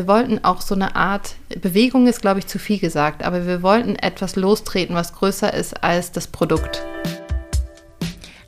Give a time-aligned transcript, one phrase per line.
[0.00, 3.62] wir wollten auch so eine Art, Bewegung ist, glaube ich, zu viel gesagt, aber wir
[3.62, 6.82] wollten etwas lostreten, was größer ist als das Produkt.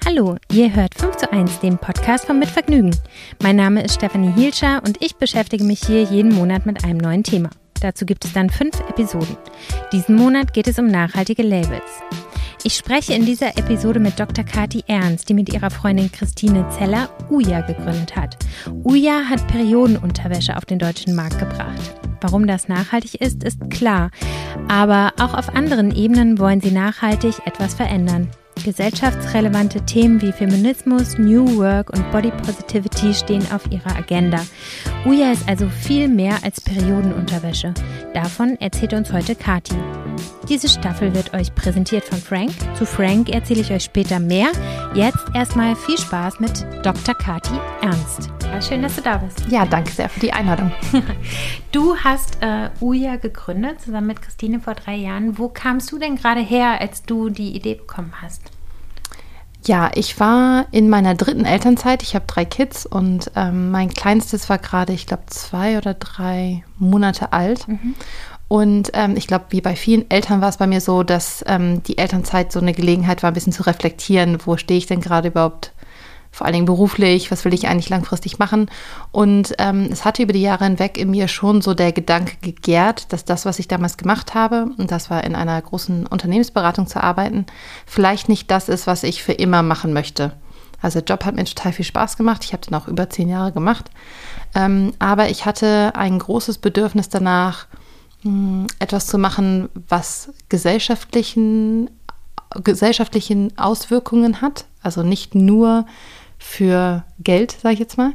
[0.06, 2.96] Hallo, ihr hört 5 zu 1, den Podcast von Mitvergnügen.
[3.42, 7.22] Mein Name ist Stefanie Hielscher und ich beschäftige mich hier jeden Monat mit einem neuen
[7.22, 7.50] Thema.
[7.82, 9.36] Dazu gibt es dann fünf Episoden.
[9.92, 11.82] Diesen Monat geht es um nachhaltige Labels.
[12.62, 14.44] Ich spreche in dieser Episode mit Dr.
[14.44, 18.36] Kati Ernst, die mit ihrer Freundin Christine Zeller Uja gegründet hat.
[18.84, 21.94] Uja hat Periodenunterwäsche auf den deutschen Markt gebracht.
[22.20, 24.12] Warum das nachhaltig ist, ist klar.
[24.68, 28.28] Aber auch auf anderen Ebenen wollen sie nachhaltig etwas verändern.
[28.62, 34.40] Gesellschaftsrelevante Themen wie Feminismus, New Work und Body Positivity stehen auf ihrer Agenda.
[35.04, 37.74] Uja ist also viel mehr als Periodenunterwäsche.
[38.14, 39.74] Davon erzählt uns heute Kati.
[40.48, 42.52] Diese Staffel wird euch präsentiert von Frank.
[42.76, 44.48] Zu Frank erzähle ich euch später mehr.
[44.94, 47.14] Jetzt erstmal viel Spaß mit Dr.
[47.14, 48.30] Kati Ernst.
[48.42, 49.46] Ja, schön, dass du da bist.
[49.48, 50.70] Ja, danke sehr für die Einladung.
[51.72, 55.38] Du hast äh, Uja gegründet, zusammen mit Christine vor drei Jahren.
[55.38, 58.51] Wo kamst du denn gerade her, als du die Idee bekommen hast?
[59.64, 62.02] Ja, ich war in meiner dritten Elternzeit.
[62.02, 66.64] Ich habe drei Kids und ähm, mein kleinstes war gerade, ich glaube, zwei oder drei
[66.78, 67.68] Monate alt.
[67.68, 67.94] Mhm.
[68.48, 71.82] Und ähm, ich glaube, wie bei vielen Eltern war es bei mir so, dass ähm,
[71.84, 75.28] die Elternzeit so eine Gelegenheit war, ein bisschen zu reflektieren, wo stehe ich denn gerade
[75.28, 75.71] überhaupt,
[76.32, 78.70] vor allen Dingen beruflich, was will ich eigentlich langfristig machen.
[79.12, 83.12] Und ähm, es hatte über die Jahre hinweg in mir schon so der Gedanke gegärt,
[83.12, 87.02] dass das, was ich damals gemacht habe, und das war in einer großen Unternehmensberatung zu
[87.02, 87.46] arbeiten,
[87.86, 90.32] vielleicht nicht das ist, was ich für immer machen möchte.
[90.80, 92.44] Also der Job hat mir total viel Spaß gemacht.
[92.44, 93.90] Ich habe den auch über zehn Jahre gemacht.
[94.54, 97.66] Ähm, aber ich hatte ein großes Bedürfnis danach,
[98.78, 101.90] etwas zu machen, was gesellschaftlichen,
[102.62, 104.66] gesellschaftlichen Auswirkungen hat.
[104.82, 105.86] Also nicht nur
[106.42, 108.12] für Geld, sage ich jetzt mal.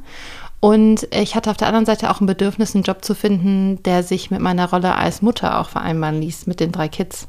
[0.60, 4.04] Und ich hatte auf der anderen Seite auch ein Bedürfnis, einen Job zu finden, der
[4.04, 7.28] sich mit meiner Rolle als Mutter auch vereinbaren ließ, mit den drei Kids.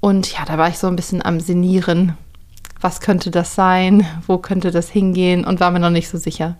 [0.00, 2.16] Und ja, da war ich so ein bisschen am Senieren.
[2.80, 4.06] Was könnte das sein?
[4.26, 5.44] Wo könnte das hingehen?
[5.44, 6.56] Und war mir noch nicht so sicher.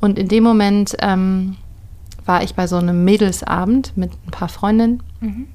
[0.00, 1.56] Und in dem Moment ähm,
[2.24, 5.02] war ich bei so einem Mädelsabend mit ein paar Freundinnen.
[5.20, 5.48] Mhm.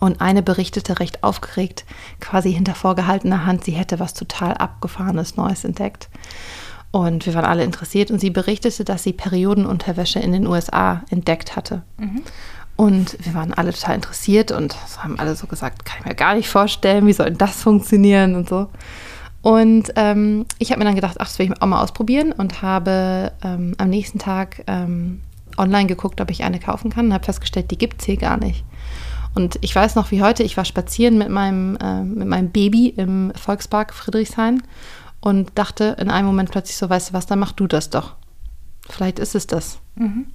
[0.00, 1.84] Und eine berichtete recht aufgeregt,
[2.20, 6.08] quasi hinter vorgehaltener Hand, sie hätte was total abgefahrenes Neues entdeckt.
[6.90, 11.56] Und wir waren alle interessiert und sie berichtete, dass sie Periodenunterwäsche in den USA entdeckt
[11.56, 11.82] hatte.
[11.98, 12.22] Mhm.
[12.76, 16.36] Und wir waren alle total interessiert und haben alle so gesagt, kann ich mir gar
[16.36, 18.68] nicht vorstellen, wie soll denn das funktionieren und so.
[19.42, 22.62] Und ähm, ich habe mir dann gedacht, ach, das will ich auch mal ausprobieren und
[22.62, 25.22] habe ähm, am nächsten Tag ähm,
[25.56, 28.36] online geguckt, ob ich eine kaufen kann und habe festgestellt, die gibt es hier gar
[28.36, 28.64] nicht.
[29.34, 32.88] Und ich weiß noch wie heute, ich war spazieren mit meinem, äh, mit meinem Baby
[32.88, 34.62] im Volkspark Friedrichshain
[35.20, 38.16] und dachte in einem Moment plötzlich so, weißt du was, dann mach du das doch.
[38.88, 39.78] Vielleicht ist es das.
[39.96, 40.28] Mhm.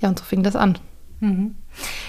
[0.00, 0.78] Ja, und so fing das an.
[1.20, 1.56] Mhm.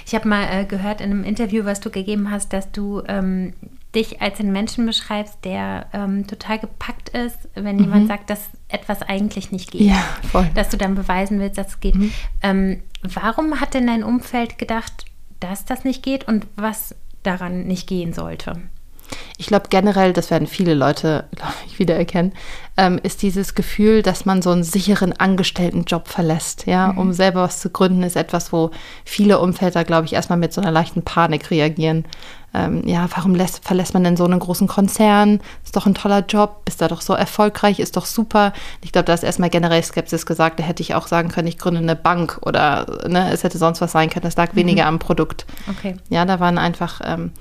[0.05, 3.53] Ich habe mal äh, gehört in einem Interview, was du gegeben hast, dass du ähm,
[3.95, 7.83] dich als einen Menschen beschreibst, der ähm, total gepackt ist, wenn mhm.
[7.83, 9.81] jemand sagt, dass etwas eigentlich nicht geht.
[9.81, 10.49] Ja, voll.
[10.53, 11.95] Dass du dann beweisen willst, dass es geht.
[11.95, 12.13] Mhm.
[12.43, 15.05] Ähm, warum hat denn dein Umfeld gedacht,
[15.39, 18.61] dass das nicht geht und was daran nicht gehen sollte?
[19.37, 22.33] Ich glaube generell, das werden viele Leute, glaube ich, wiedererkennen,
[22.75, 26.97] ähm, ist dieses Gefühl, dass man so einen sicheren Angestelltenjob verlässt, ja, mhm.
[26.97, 28.71] um selber was zu gründen, ist etwas, wo
[29.05, 32.05] viele Umfelder, glaube ich, erstmal mit so einer leichten Panik reagieren.
[32.53, 35.41] Ähm, ja, warum lässt, verlässt man denn so einen großen Konzern?
[35.63, 38.53] Ist doch ein toller Job, bist da doch so erfolgreich, ist doch super.
[38.81, 40.59] Ich glaube, da ist erstmal generell Skepsis gesagt.
[40.59, 43.81] Da hätte ich auch sagen können, ich gründe eine Bank oder ne, es hätte sonst
[43.81, 44.23] was sein können.
[44.23, 44.57] Das lag mhm.
[44.57, 45.45] weniger am Produkt.
[45.69, 45.97] Okay.
[46.09, 47.31] Ja, da waren einfach ähm,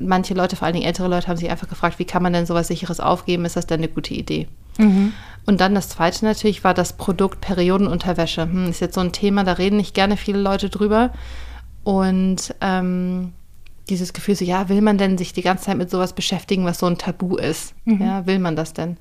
[0.00, 2.46] manche Leute, vor allen Dingen ältere Leute, haben sich einfach gefragt, wie kann man denn
[2.46, 3.44] sowas Sicheres aufgeben?
[3.44, 4.48] Ist das denn eine gute Idee?
[4.78, 5.12] Mhm.
[5.46, 8.42] Und dann das zweite natürlich war das Produkt Periodenunterwäsche.
[8.42, 11.12] Hm, ist jetzt so ein Thema, da reden nicht gerne viele Leute drüber.
[11.82, 13.32] Und ähm,
[13.88, 16.78] dieses Gefühl so, ja, will man denn sich die ganze Zeit mit sowas beschäftigen, was
[16.78, 17.74] so ein Tabu ist?
[17.84, 18.00] Mhm.
[18.00, 18.96] Ja, will man das denn?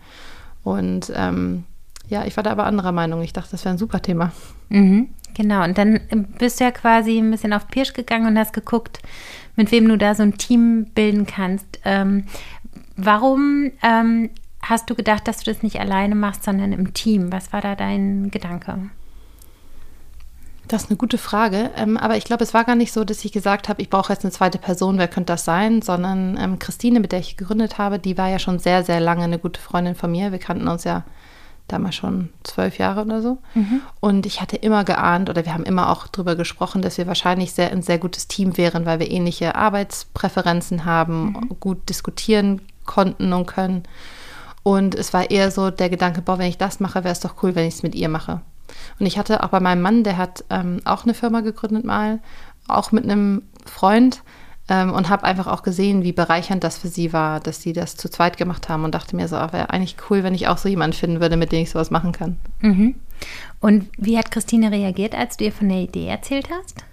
[0.64, 1.64] Und ähm,
[2.10, 3.22] ja, ich war da aber anderer Meinung.
[3.22, 4.32] Ich dachte, das wäre ein super Thema.
[4.70, 5.10] Mhm.
[5.36, 6.00] Genau, und dann
[6.38, 9.00] bist du ja quasi ein bisschen auf Pirsch gegangen und hast geguckt,
[9.56, 11.80] mit wem du da so ein Team bilden kannst.
[11.86, 12.26] Ähm,
[12.96, 14.30] warum ähm,
[14.62, 17.32] hast du gedacht, dass du das nicht alleine machst, sondern im Team?
[17.32, 18.90] Was war da dein Gedanke?
[20.68, 21.72] Das ist eine gute Frage.
[21.76, 24.14] Ähm, aber ich glaube, es war gar nicht so, dass ich gesagt habe, ich brauche
[24.14, 25.82] jetzt eine zweite Person, wer könnte das sein?
[25.82, 29.24] Sondern ähm, Christine, mit der ich gegründet habe, die war ja schon sehr, sehr lange
[29.24, 30.32] eine gute Freundin von mir.
[30.32, 31.04] Wir kannten uns ja
[31.68, 33.38] damals schon zwölf Jahre oder so.
[33.54, 33.82] Mhm.
[34.00, 37.54] Und ich hatte immer geahnt oder wir haben immer auch darüber gesprochen, dass wir wahrscheinlich
[37.54, 41.60] sehr, ein sehr gutes Team wären, weil wir ähnliche Arbeitspräferenzen haben, mhm.
[41.60, 43.84] gut diskutieren konnten und können.
[44.64, 47.36] Und es war eher so der Gedanke, boah, wenn ich das mache, wäre es doch
[47.44, 48.42] cool, wenn ich es mit ihr mache.
[49.00, 52.20] Und ich hatte auch bei meinem Mann, der hat ähm, auch eine Firma gegründet mal,
[52.68, 54.22] auch mit einem Freund
[54.70, 57.98] ähm, und habe einfach auch gesehen, wie bereichernd das für sie war, dass sie das
[57.98, 60.58] zu zweit gemacht haben und dachte mir so, ah, wäre eigentlich cool, wenn ich auch
[60.58, 62.38] so jemanden finden würde, mit dem ich sowas machen kann.
[62.62, 62.96] Mhm.
[63.60, 66.84] Und wie hat Christine reagiert, als du ihr von der Idee erzählt hast?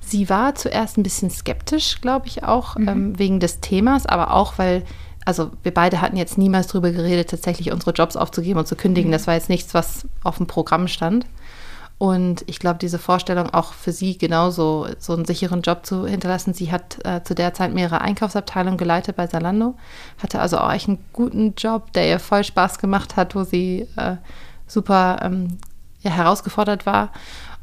[0.00, 2.88] Sie war zuerst ein bisschen skeptisch, glaube ich auch, mhm.
[2.88, 4.82] ähm, wegen des Themas, aber auch, weil,
[5.24, 9.08] also wir beide hatten jetzt niemals darüber geredet, tatsächlich unsere Jobs aufzugeben und zu kündigen.
[9.10, 9.12] Mhm.
[9.12, 11.24] Das war jetzt nichts, was auf dem Programm stand.
[12.02, 16.52] Und ich glaube, diese Vorstellung auch für sie genauso, so einen sicheren Job zu hinterlassen.
[16.52, 19.76] Sie hat äh, zu der Zeit mehrere Einkaufsabteilungen geleitet bei Salando,
[20.20, 23.86] hatte also auch echt einen guten Job, der ihr voll Spaß gemacht hat, wo sie
[23.94, 24.16] äh,
[24.66, 25.58] super ähm,
[26.00, 27.12] ja, herausgefordert war.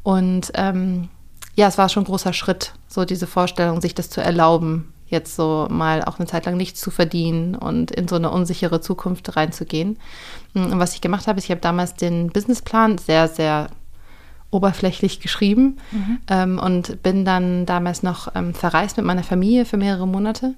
[0.03, 1.09] Und ähm,
[1.57, 5.35] ja, es war schon ein großer Schritt, so diese Vorstellung, sich das zu erlauben, jetzt
[5.35, 9.35] so mal auch eine Zeit lang nichts zu verdienen und in so eine unsichere Zukunft
[9.35, 9.99] reinzugehen.
[10.53, 13.67] Und was ich gemacht habe, ist, ich habe damals den Businessplan sehr, sehr
[14.51, 16.19] oberflächlich geschrieben mhm.
[16.27, 20.55] ähm, und bin dann damals noch ähm, verreist mit meiner Familie für mehrere Monate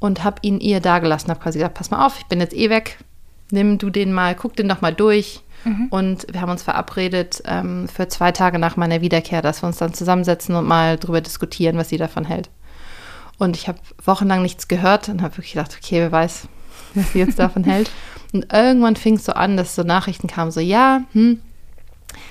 [0.00, 2.70] und habe ihn ihr dagelassen, habe quasi gesagt, pass mal auf, ich bin jetzt eh
[2.70, 2.98] weg,
[3.50, 5.40] nimm du den mal, guck den doch mal durch.
[5.64, 5.86] Mhm.
[5.90, 9.78] Und wir haben uns verabredet ähm, für zwei Tage nach meiner Wiederkehr, dass wir uns
[9.78, 12.48] dann zusammensetzen und mal darüber diskutieren, was sie davon hält.
[13.38, 16.48] Und ich habe wochenlang nichts gehört und habe wirklich gedacht, okay, wer weiß,
[16.94, 17.90] was sie jetzt davon hält.
[18.32, 21.40] Und irgendwann fing es so an, dass so Nachrichten kamen, so ja, hm,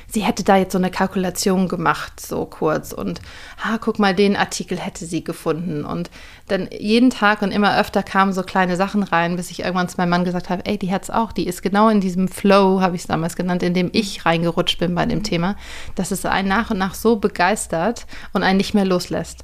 [0.08, 2.92] sie hätte da jetzt so eine Kalkulation gemacht, so kurz.
[2.92, 3.22] Und,
[3.62, 5.86] ah, guck mal, den Artikel hätte sie gefunden.
[5.86, 6.10] Und
[6.48, 9.98] dann jeden Tag und immer öfter kamen so kleine Sachen rein, bis ich irgendwann zu
[9.98, 11.32] meinem Mann gesagt habe, ey, die hat es auch.
[11.32, 14.80] Die ist genau in diesem Flow, habe ich es damals genannt, in dem ich reingerutscht
[14.80, 15.56] bin bei dem Thema,
[15.96, 19.44] dass es einen nach und nach so begeistert und einen nicht mehr loslässt.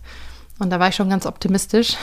[0.59, 1.97] Und da war ich schon ganz optimistisch.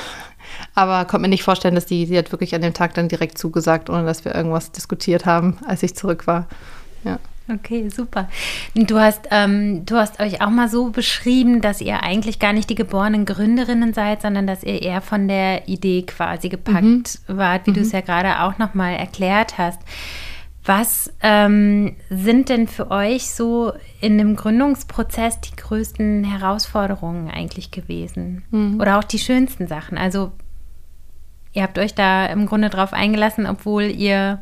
[0.74, 3.38] Aber konnte mir nicht vorstellen, dass die, die hat wirklich an dem Tag dann direkt
[3.38, 6.46] zugesagt, ohne dass wir irgendwas diskutiert haben, als ich zurück war.
[7.04, 7.18] Ja.
[7.52, 8.28] Okay, super.
[8.74, 12.70] Du hast, ähm, du hast euch auch mal so beschrieben, dass ihr eigentlich gar nicht
[12.70, 17.36] die geborenen Gründerinnen seid, sondern dass ihr eher von der Idee quasi gepackt mhm.
[17.36, 17.74] wart, wie mhm.
[17.74, 19.80] du es ja gerade auch nochmal erklärt hast.
[20.64, 28.44] Was ähm, sind denn für euch so in dem Gründungsprozess die größten Herausforderungen eigentlich gewesen?
[28.50, 28.78] Mhm.
[28.80, 29.96] Oder auch die schönsten Sachen?
[29.96, 30.32] Also,
[31.52, 34.40] ihr habt euch da im Grunde drauf eingelassen, obwohl ihr,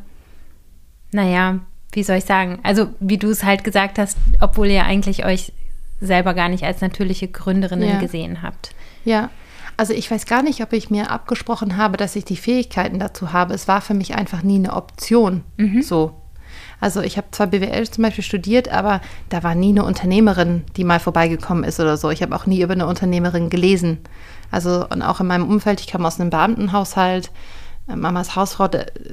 [1.11, 1.59] naja,
[1.91, 5.53] wie soll ich sagen, also wie du es halt gesagt hast, obwohl ihr eigentlich euch
[6.01, 7.99] selber gar nicht als natürliche Gründerinnen ja.
[7.99, 8.71] gesehen habt.
[9.05, 9.29] Ja,
[9.79, 13.31] also ich weiß gar nicht, ob ich mir abgesprochen habe, dass ich die Fähigkeiten dazu
[13.31, 13.53] habe.
[13.53, 15.45] Es war für mich einfach nie eine Option.
[15.55, 15.81] Mhm.
[15.81, 16.15] So.
[16.81, 18.99] Also ich habe zwar BWL zum Beispiel studiert, aber
[19.29, 22.09] da war nie eine Unternehmerin, die mal vorbeigekommen ist oder so.
[22.09, 23.99] Ich habe auch nie über eine Unternehmerin gelesen.
[24.51, 27.31] Also und auch in meinem Umfeld, ich kam aus einem Beamtenhaushalt.
[27.95, 28.69] Mamas Hausfrau,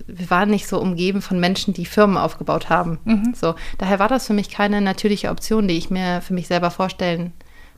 [0.07, 2.99] wir waren nicht so umgeben von Menschen, die Firmen aufgebaut haben.
[3.05, 3.35] Mhm.
[3.35, 6.71] So, daher war das für mich keine natürliche Option, die ich mir für mich selber
[6.71, 7.33] vorstellen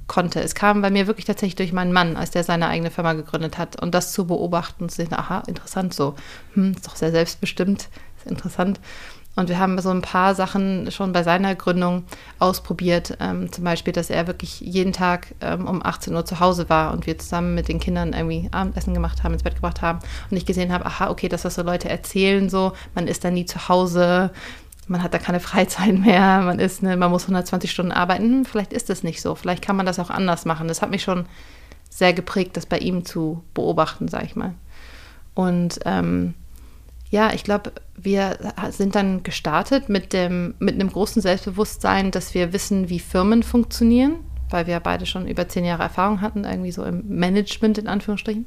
[0.09, 0.41] konnte.
[0.41, 3.59] Es kam bei mir wirklich tatsächlich durch meinen Mann, als der seine eigene Firma gegründet
[3.59, 3.81] hat.
[3.81, 6.17] Und das zu beobachten und zu sehen, aha, interessant so.
[6.55, 8.81] Hm, ist doch sehr selbstbestimmt, ist interessant.
[9.39, 12.03] Und wir haben so ein paar Sachen schon bei seiner Gründung
[12.41, 13.17] ausprobiert.
[13.21, 16.93] Ähm, zum Beispiel, dass er wirklich jeden Tag ähm, um 18 Uhr zu Hause war
[16.93, 20.01] und wir zusammen mit den Kindern irgendwie Abendessen gemacht haben, ins Bett gebracht haben.
[20.29, 23.31] Und ich gesehen habe, aha, okay, das, was so Leute erzählen, so, man ist da
[23.31, 24.33] nie zu Hause,
[24.89, 28.25] man hat da keine Freizeit mehr, man ist, ne, man muss 120 Stunden arbeiten.
[28.25, 29.37] Hm, vielleicht ist das nicht so.
[29.37, 30.67] Vielleicht kann man das auch anders machen.
[30.67, 31.27] Das hat mich schon
[31.91, 34.55] sehr geprägt, das bei ihm zu beobachten, sag ich mal.
[35.35, 36.35] Und ähm,
[37.11, 38.39] ja, ich glaube, wir
[38.71, 44.17] sind dann gestartet mit, dem, mit einem großen Selbstbewusstsein, dass wir wissen, wie Firmen funktionieren,
[44.51, 48.47] weil wir beide schon über zehn Jahre Erfahrung hatten, irgendwie so im Management in Anführungsstrichen.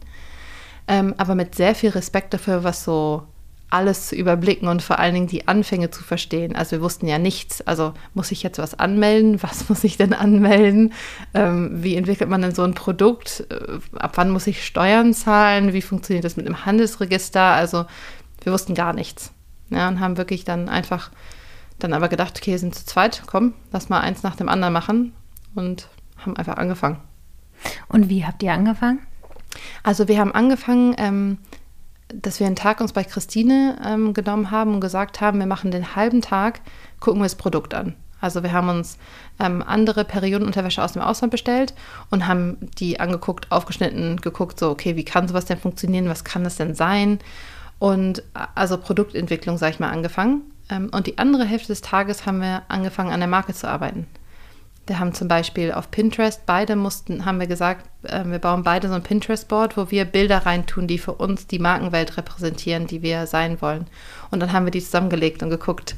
[0.87, 3.23] Ähm, aber mit sehr viel Respekt dafür, was so
[3.71, 6.55] alles zu überblicken und vor allen Dingen die Anfänge zu verstehen.
[6.55, 7.61] Also wir wussten ja nichts.
[7.65, 9.41] Also muss ich jetzt was anmelden?
[9.41, 10.93] Was muss ich denn anmelden?
[11.33, 13.45] Ähm, wie entwickelt man denn so ein Produkt?
[13.49, 15.73] Äh, ab wann muss ich Steuern zahlen?
[15.73, 17.41] Wie funktioniert das mit dem Handelsregister?
[17.41, 17.85] Also
[18.41, 19.31] wir wussten gar nichts.
[19.69, 21.12] Ja, und haben wirklich dann einfach
[21.79, 24.74] dann aber gedacht, okay, wir sind zu zweit, komm, lass mal eins nach dem anderen
[24.74, 25.13] machen
[25.55, 26.98] und haben einfach angefangen.
[27.88, 29.00] Und wie habt ihr angefangen?
[29.83, 31.38] Also wir haben angefangen, ähm,
[32.13, 35.71] dass wir einen Tag uns bei Christine ähm, genommen haben und gesagt haben, wir machen
[35.71, 36.62] den halben Tag,
[37.00, 37.95] gucken wir das Produkt an.
[38.19, 38.98] Also wir haben uns
[39.39, 41.74] ähm, andere Periodenunterwäsche aus dem Ausland bestellt
[42.12, 46.43] und haben die angeguckt, aufgeschnitten, geguckt, so, okay, wie kann sowas denn funktionieren, was kann
[46.43, 47.19] das denn sein?
[47.81, 48.21] Und
[48.53, 50.43] also Produktentwicklung, sage ich mal, angefangen.
[50.69, 54.05] Ähm, und die andere Hälfte des Tages haben wir angefangen, an der Marke zu arbeiten.
[54.85, 58.88] Wir haben zum Beispiel auf Pinterest, beide mussten, haben wir gesagt, äh, wir bauen beide
[58.88, 63.25] so ein Pinterest-Board, wo wir Bilder reintun, die für uns die Markenwelt repräsentieren, die wir
[63.25, 63.88] sein wollen.
[64.29, 65.95] Und dann haben wir die zusammengelegt und geguckt,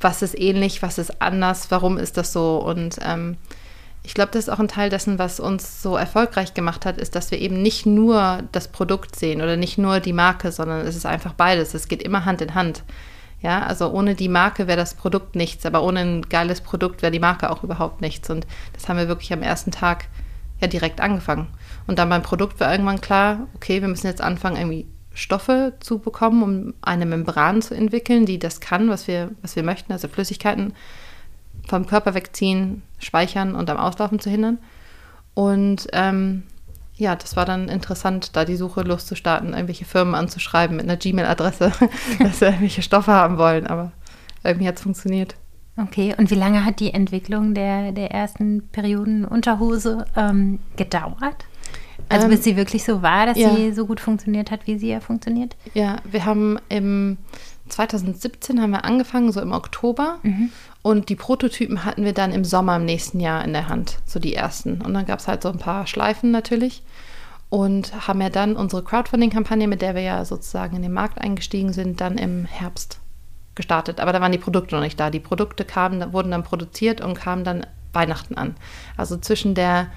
[0.00, 3.36] was ist ähnlich, was ist anders, warum ist das so und ähm,
[4.08, 7.14] ich glaube, das ist auch ein Teil dessen, was uns so erfolgreich gemacht hat, ist,
[7.14, 10.96] dass wir eben nicht nur das Produkt sehen oder nicht nur die Marke, sondern es
[10.96, 11.74] ist einfach beides.
[11.74, 12.84] Es geht immer Hand in Hand.
[13.42, 17.12] Ja, also ohne die Marke wäre das Produkt nichts, aber ohne ein geiles Produkt wäre
[17.12, 18.30] die Marke auch überhaupt nichts.
[18.30, 20.06] Und das haben wir wirklich am ersten Tag
[20.58, 21.48] ja direkt angefangen.
[21.86, 25.98] Und dann beim Produkt war irgendwann klar, okay, wir müssen jetzt anfangen, irgendwie Stoffe zu
[25.98, 30.08] bekommen, um eine Membran zu entwickeln, die das kann, was wir, was wir möchten, also
[30.08, 30.72] Flüssigkeiten
[31.68, 34.58] vom Körper wegziehen, speichern und am Auslaufen zu hindern.
[35.34, 36.42] Und ähm,
[36.96, 41.72] ja, das war dann interessant, da die Suche loszustarten, irgendwelche Firmen anzuschreiben mit einer Gmail-Adresse,
[42.18, 43.66] dass sie irgendwelche Stoffe haben wollen.
[43.66, 43.92] Aber
[44.42, 45.36] irgendwie hat es funktioniert.
[45.76, 51.46] Okay, und wie lange hat die Entwicklung der, der ersten Periodenunterhose ähm, gedauert?
[52.08, 53.54] Also ähm, bis sie wirklich so war, dass ja.
[53.54, 55.56] sie so gut funktioniert hat, wie sie ja funktioniert?
[55.74, 57.18] Ja, wir haben im
[57.68, 60.18] 2017 haben wir angefangen, so im Oktober.
[60.22, 60.50] Mhm.
[60.88, 64.18] Und die Prototypen hatten wir dann im Sommer im nächsten Jahr in der Hand, so
[64.18, 64.80] die ersten.
[64.80, 66.82] Und dann gab es halt so ein paar Schleifen natürlich.
[67.50, 71.74] Und haben ja dann unsere Crowdfunding-Kampagne, mit der wir ja sozusagen in den Markt eingestiegen
[71.74, 73.00] sind, dann im Herbst
[73.54, 74.00] gestartet.
[74.00, 75.10] Aber da waren die Produkte noch nicht da.
[75.10, 78.56] Die Produkte kamen, wurden dann produziert und kamen dann Weihnachten an.
[78.96, 79.88] Also zwischen der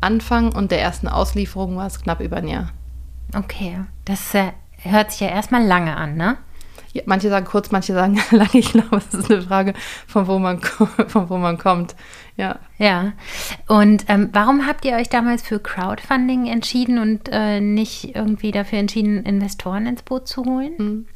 [0.00, 2.72] Anfang und der ersten Auslieferung war es knapp über ein Jahr.
[3.36, 6.38] Okay, das äh, hört sich ja erstmal lange an, ne?
[7.06, 8.48] Manche sagen kurz, manche sagen lange.
[8.54, 9.74] Ich glaube, es ist eine Frage,
[10.06, 10.60] von wo man,
[11.08, 11.94] von wo man kommt.
[12.36, 12.58] Ja.
[12.78, 13.12] Ja.
[13.68, 18.78] Und ähm, warum habt ihr euch damals für Crowdfunding entschieden und äh, nicht irgendwie dafür
[18.78, 20.72] entschieden, Investoren ins Boot zu holen?
[20.76, 21.06] Hm.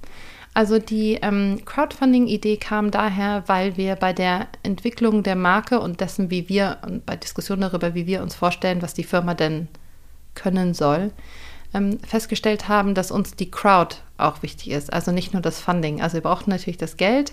[0.57, 6.31] Also die ähm, Crowdfunding-Idee kam daher, weil wir bei der Entwicklung der Marke und dessen,
[6.31, 9.67] wie wir, und bei Diskussionen darüber, wie wir uns vorstellen, was die Firma denn
[10.37, 11.11] können soll,
[11.75, 14.93] ähm, festgestellt haben, dass uns die Crowd auch wichtig ist.
[14.93, 16.01] Also nicht nur das Funding.
[16.01, 17.33] Also wir brauchten natürlich das Geld,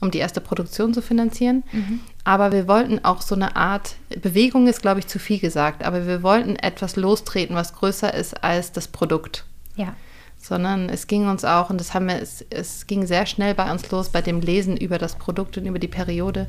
[0.00, 1.64] um die erste Produktion zu finanzieren.
[1.72, 2.00] Mhm.
[2.24, 6.06] Aber wir wollten auch so eine Art, Bewegung ist, glaube ich, zu viel gesagt, aber
[6.06, 9.44] wir wollten etwas lostreten, was größer ist als das Produkt.
[9.76, 9.94] Ja.
[10.36, 13.70] Sondern es ging uns auch, und das haben wir, es, es ging sehr schnell bei
[13.70, 16.48] uns los, bei dem Lesen über das Produkt und über die Periode,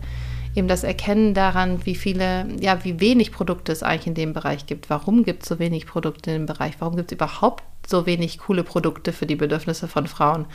[0.56, 4.68] eben das Erkennen daran, wie viele, ja, wie wenig Produkte es eigentlich in dem Bereich
[4.68, 4.90] gibt.
[4.90, 6.76] Warum gibt es so wenig Produkte in dem Bereich?
[6.80, 10.46] Warum gibt es überhaupt so wenig coole Produkte für die Bedürfnisse von Frauen?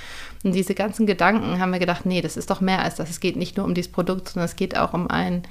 [0.43, 3.11] Und diese ganzen Gedanken haben wir gedacht, nee, das ist doch mehr als das.
[3.11, 5.43] Es geht nicht nur um dieses Produkt, sondern es geht auch um ein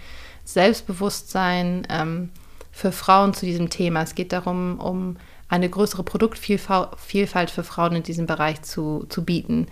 [0.46, 2.30] Selbstbewusstsein ähm,
[2.72, 4.02] für Frauen zu diesem Thema.
[4.02, 9.68] Es geht darum, um eine größere Produktvielfalt für Frauen in diesem Bereich zu, zu bieten.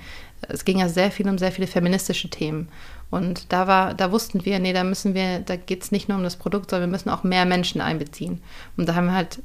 [0.47, 2.69] Es ging ja sehr viel um sehr viele feministische Themen.
[3.09, 6.17] Und da war, da wussten wir, nee, da müssen wir, da geht es nicht nur
[6.17, 8.41] um das Produkt, sondern wir müssen auch mehr Menschen einbeziehen.
[8.77, 9.39] Und da haben wir halt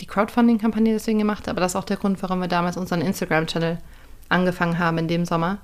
[0.00, 3.78] die Crowdfunding-Kampagne deswegen gemacht, aber das ist auch der Grund, warum wir damals unseren Instagram-Channel
[4.28, 5.58] angefangen haben in dem Sommer,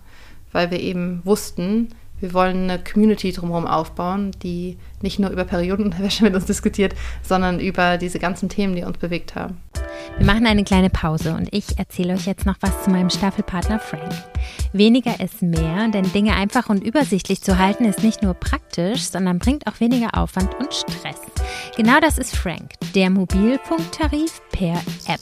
[0.52, 1.88] weil wir eben wussten,
[2.20, 7.60] wir wollen eine Community drumherum aufbauen, die nicht nur über Periodenunterwäsche mit uns diskutiert, sondern
[7.60, 9.60] über diese ganzen Themen, die uns bewegt haben.
[10.18, 13.78] Wir machen eine kleine Pause und ich erzähle euch jetzt noch was zu meinem Staffelpartner
[13.78, 14.12] Frank.
[14.72, 19.38] Weniger ist mehr, denn Dinge einfach und übersichtlich zu halten ist nicht nur praktisch, sondern
[19.38, 21.20] bringt auch weniger Aufwand und Stress.
[21.76, 24.74] Genau das ist Frank, der Mobilfunktarif per
[25.06, 25.20] App.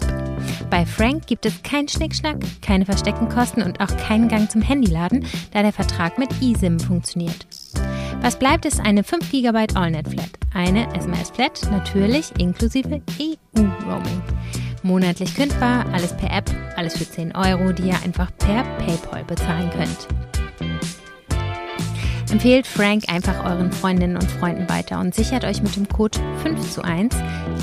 [0.70, 5.26] Bei Frank gibt es keinen Schnickschnack, keine versteckten Kosten und auch keinen Gang zum Handyladen,
[5.52, 7.46] da der Vertrag mit eSIM funktioniert.
[8.20, 14.22] Was bleibt, ist eine 5 GB AllNet-Flat, eine SMS-Flat, natürlich inklusive EU-Roaming.
[14.82, 19.70] Monatlich kündbar, alles per App, alles für 10 Euro, die ihr einfach per PayPal bezahlen
[19.70, 20.08] könnt.
[22.30, 26.70] Empfehlt Frank einfach euren Freundinnen und Freunden weiter und sichert euch mit dem Code 5
[26.70, 27.14] zu 1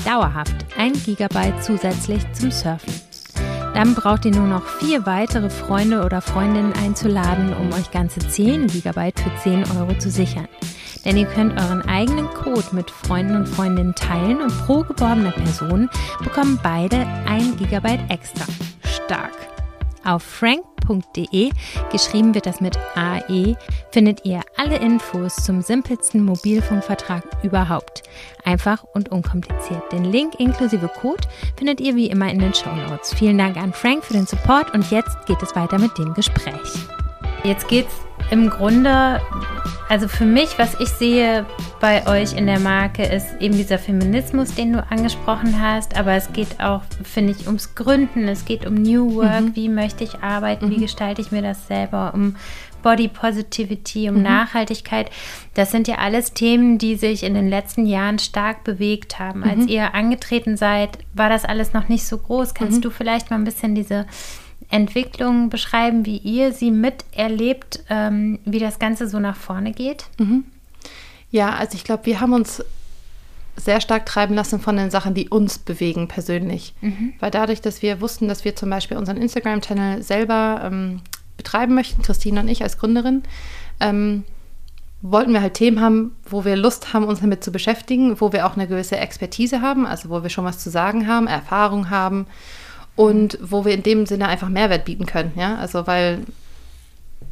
[0.04, 2.92] dauerhaft 1 GB zusätzlich zum Surfen.
[3.74, 8.66] Dann braucht ihr nur noch vier weitere Freunde oder Freundinnen einzuladen, um euch ganze 10
[8.66, 10.48] GB für 10 Euro zu sichern.
[11.04, 15.88] Denn ihr könnt euren eigenen Code mit Freunden und Freundinnen teilen und pro geworbener Person
[16.22, 18.44] bekommen beide 1 GB extra.
[18.84, 19.32] Stark!
[20.04, 21.50] Auf frank.de,
[21.92, 23.56] geschrieben wird das mit AE,
[23.90, 28.04] findet ihr alle Infos zum simpelsten Mobilfunkvertrag überhaupt.
[28.44, 29.92] Einfach und unkompliziert.
[29.92, 33.12] Den Link inklusive Code findet ihr wie immer in den Show Notes.
[33.12, 36.88] Vielen Dank an Frank für den Support und jetzt geht es weiter mit dem Gespräch.
[37.44, 37.94] Jetzt geht's
[38.30, 39.20] im Grunde,
[39.88, 41.46] also für mich, was ich sehe
[41.80, 45.96] bei euch in der Marke, ist eben dieser Feminismus, den du angesprochen hast.
[45.96, 48.28] Aber es geht auch, finde ich, ums Gründen.
[48.28, 49.40] Es geht um New Work.
[49.40, 49.56] Mhm.
[49.56, 50.66] Wie möchte ich arbeiten?
[50.66, 50.70] Mhm.
[50.72, 52.12] Wie gestalte ich mir das selber?
[52.14, 52.36] Um
[52.82, 54.22] Body Positivity, um mhm.
[54.22, 55.10] Nachhaltigkeit.
[55.54, 59.42] Das sind ja alles Themen, die sich in den letzten Jahren stark bewegt haben.
[59.42, 59.68] Als mhm.
[59.68, 62.52] ihr angetreten seid, war das alles noch nicht so groß.
[62.52, 62.82] Kannst mhm.
[62.82, 64.06] du vielleicht mal ein bisschen diese
[64.70, 70.06] Entwicklung beschreiben, wie ihr sie miterlebt, ähm, wie das Ganze so nach vorne geht?
[70.18, 70.44] Mhm.
[71.30, 72.62] Ja, also ich glaube, wir haben uns
[73.56, 76.74] sehr stark treiben lassen von den Sachen, die uns bewegen persönlich.
[76.80, 77.14] Mhm.
[77.18, 81.00] Weil dadurch, dass wir wussten, dass wir zum Beispiel unseren Instagram-Channel selber ähm,
[81.36, 83.22] betreiben möchten, Christine und ich als Gründerin,
[83.80, 84.24] ähm,
[85.00, 88.46] wollten wir halt Themen haben, wo wir Lust haben, uns damit zu beschäftigen, wo wir
[88.46, 92.26] auch eine gewisse Expertise haben, also wo wir schon was zu sagen haben, Erfahrung haben
[92.98, 95.30] und wo wir in dem Sinne einfach Mehrwert bieten können.
[95.36, 96.24] Ja, also weil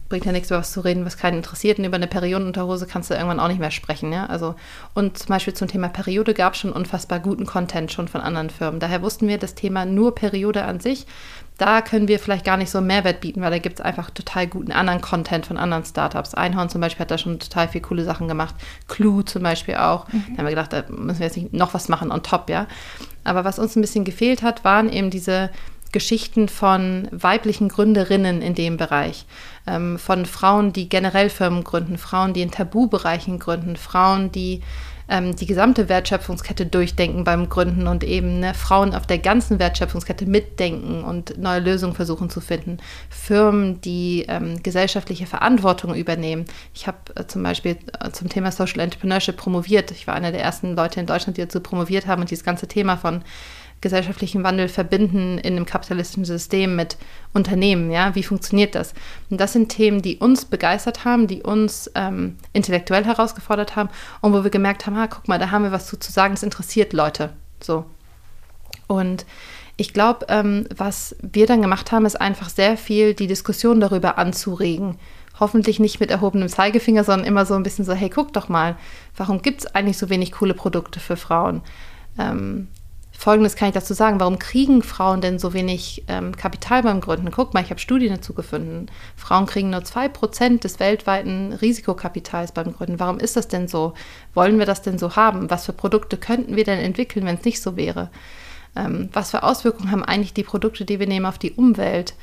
[0.09, 1.81] bringt ja nichts, über was zu reden, was keinen interessiert.
[1.81, 4.13] Und über eine Periodenunterhose kannst du irgendwann auch nicht mehr sprechen.
[4.13, 4.27] Ja?
[4.27, 4.55] Also,
[4.95, 8.51] und zum Beispiel zum Thema Periode gab es schon unfassbar guten Content schon von anderen
[8.51, 8.79] Firmen.
[8.79, 11.07] Daher wussten wir, das Thema nur Periode an sich,
[11.59, 14.11] da können wir vielleicht gar nicht so einen Mehrwert bieten, weil da gibt es einfach
[14.11, 16.35] total guten anderen Content von anderen Startups.
[16.35, 18.55] Einhorn zum Beispiel hat da schon total viele coole Sachen gemacht.
[18.89, 20.07] Clue zum Beispiel auch.
[20.13, 20.25] Mhm.
[20.33, 22.67] Da haben wir gedacht, da müssen wir jetzt nicht noch was machen on top, ja.
[23.27, 25.51] Aber was uns ein bisschen gefehlt hat, waren eben diese
[25.93, 29.25] Geschichten von weiblichen Gründerinnen in dem Bereich,
[29.67, 34.63] ähm, von Frauen, die generell Firmen gründen, Frauen, die in Tabubereichen gründen, Frauen, die
[35.09, 40.27] ähm, die gesamte Wertschöpfungskette durchdenken beim Gründen und eben ne, Frauen auf der ganzen Wertschöpfungskette
[40.27, 42.79] mitdenken und neue Lösungen versuchen zu finden.
[43.09, 46.47] Firmen, die ähm, gesellschaftliche Verantwortung übernehmen.
[46.75, 49.91] Ich habe äh, zum Beispiel äh, zum Thema Social Entrepreneurship promoviert.
[49.91, 52.67] Ich war einer der ersten Leute in Deutschland, die dazu promoviert haben und dieses ganze
[52.67, 53.23] Thema von
[53.81, 56.97] gesellschaftlichen Wandel verbinden in einem kapitalistischen System mit
[57.33, 57.91] Unternehmen.
[57.91, 58.95] Ja, wie funktioniert das?
[59.31, 63.91] Und das sind Themen, die uns begeistert haben, die uns ähm, intellektuell herausgefordert haben
[64.21, 66.35] und wo wir gemerkt haben, ah, guck mal, da haben wir was zu, zu sagen,
[66.35, 67.31] das interessiert Leute.
[67.61, 67.85] So.
[68.87, 69.27] Und
[69.77, 74.17] ich glaube, ähm, was wir dann gemacht haben, ist einfach sehr viel die Diskussion darüber
[74.17, 74.97] anzuregen.
[75.39, 78.77] Hoffentlich nicht mit erhobenem Zeigefinger, sondern immer so ein bisschen so, hey, guck doch mal,
[79.19, 81.61] warum gibt es eigentlich so wenig coole Produkte für Frauen?
[82.19, 82.69] Ähm,
[83.19, 84.21] Folgendes kann ich dazu sagen.
[84.21, 87.31] Warum kriegen Frauen denn so wenig ähm, Kapital beim Gründen?
[87.31, 88.87] Guck mal, ich habe Studien dazu gefunden.
[89.17, 93.01] Frauen kriegen nur 2% des weltweiten Risikokapitals beim Gründen.
[93.01, 93.95] Warum ist das denn so?
[94.35, 95.51] Wollen wir das denn so haben?
[95.51, 98.11] Was für Produkte könnten wir denn entwickeln, wenn es nicht so wäre?
[98.77, 102.15] Ähm, was für Auswirkungen haben eigentlich die Produkte, die wir nehmen, auf die Umwelt?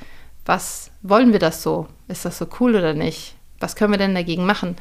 [0.46, 1.88] Was wollen wir das so?
[2.08, 3.36] Ist das so cool oder nicht?
[3.60, 4.76] Was können wir denn dagegen machen?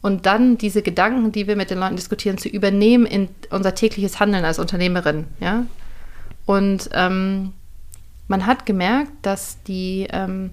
[0.00, 4.20] Und dann diese Gedanken, die wir mit den Leuten diskutieren, zu übernehmen in unser tägliches
[4.20, 5.26] Handeln als Unternehmerin.
[5.40, 5.66] Ja?
[6.46, 7.52] Und ähm,
[8.28, 10.50] man hat gemerkt, dass die, ähm,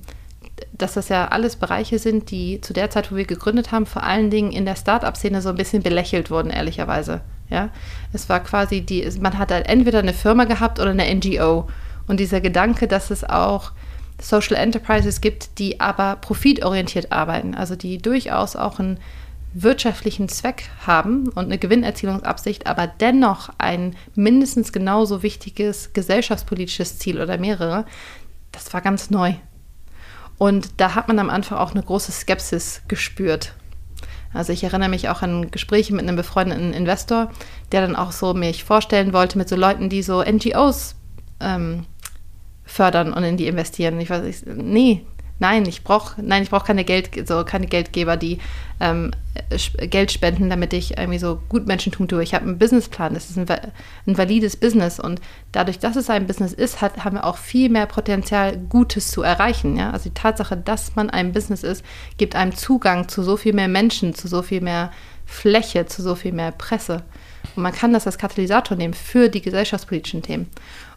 [0.73, 4.03] dass das ja alles Bereiche sind, die zu der Zeit, wo wir gegründet haben, vor
[4.03, 7.21] allen Dingen in der Start-up-Szene so ein bisschen belächelt wurden, ehrlicherweise.
[7.49, 7.69] Ja,
[8.11, 11.67] es war quasi die, man hat halt entweder eine Firma gehabt oder eine NGO.
[12.07, 13.71] Und dieser Gedanke, dass es auch
[14.19, 18.97] Social Enterprises gibt, die aber profitorientiert arbeiten, also die durchaus auch ein
[19.55, 27.37] wirtschaftlichen Zweck haben und eine Gewinnerzielungsabsicht, aber dennoch ein mindestens genauso wichtiges gesellschaftspolitisches Ziel oder
[27.37, 27.85] mehrere,
[28.51, 29.33] das war ganz neu.
[30.37, 33.53] Und da hat man am Anfang auch eine große Skepsis gespürt.
[34.33, 37.31] Also ich erinnere mich auch an Gespräche mit einem befreundeten Investor,
[37.71, 40.95] der dann auch so mich vorstellen wollte mit so Leuten, die so NGOs
[41.39, 41.85] ähm,
[42.65, 43.97] fördern und in die investieren.
[44.01, 45.05] Ich weiß, ich, nee,
[45.39, 48.39] nein, ich brauche, nein, ich brauche keine Geld, so keine Geldgeber, die
[48.79, 49.11] ähm,
[49.77, 52.23] Geld spenden, damit ich irgendwie so gut Menschentum tue.
[52.23, 55.19] Ich habe einen Businessplan, das ist ein, ein, valides Business und
[55.51, 59.21] dadurch, dass es ein Business ist, hat, haben wir auch viel mehr Potenzial, Gutes zu
[59.23, 59.75] erreichen.
[59.75, 59.91] Ja?
[59.91, 61.83] Also die Tatsache, dass man ein Business ist,
[62.17, 64.91] gibt einem Zugang zu so viel mehr Menschen, zu so viel mehr
[65.25, 67.03] Fläche, zu so viel mehr Presse.
[67.55, 70.49] Und man kann das als Katalysator nehmen für die gesellschaftspolitischen Themen.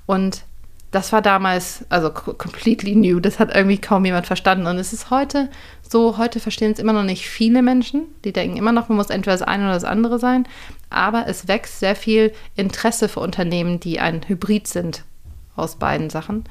[0.06, 0.42] Und
[0.90, 4.66] das war damals, also completely new, das hat irgendwie kaum jemand verstanden.
[4.66, 5.50] Und es ist heute
[5.82, 8.06] so, heute verstehen es immer noch nicht viele Menschen.
[8.24, 10.46] Die denken immer noch, man muss entweder das eine oder das andere sein.
[10.88, 15.04] Aber es wächst sehr viel Interesse für Unternehmen, die ein Hybrid sind
[15.56, 16.44] aus beiden Sachen.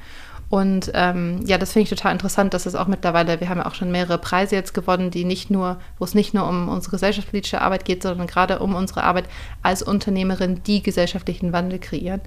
[0.50, 3.66] Und ähm, ja, das finde ich total interessant, dass es auch mittlerweile, wir haben ja
[3.66, 6.92] auch schon mehrere Preise jetzt gewonnen, die nicht nur, wo es nicht nur um unsere
[6.92, 9.26] gesellschaftspolitische Arbeit geht, sondern gerade um unsere Arbeit
[9.62, 12.22] als Unternehmerin, die gesellschaftlichen Wandel kreieren.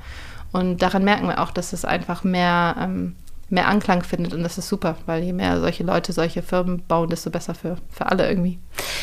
[0.52, 3.16] Und daran merken wir auch, dass es einfach mehr, ähm,
[3.50, 7.10] mehr Anklang findet und das ist super, weil je mehr solche Leute solche Firmen bauen,
[7.10, 8.60] desto besser für, für alle irgendwie.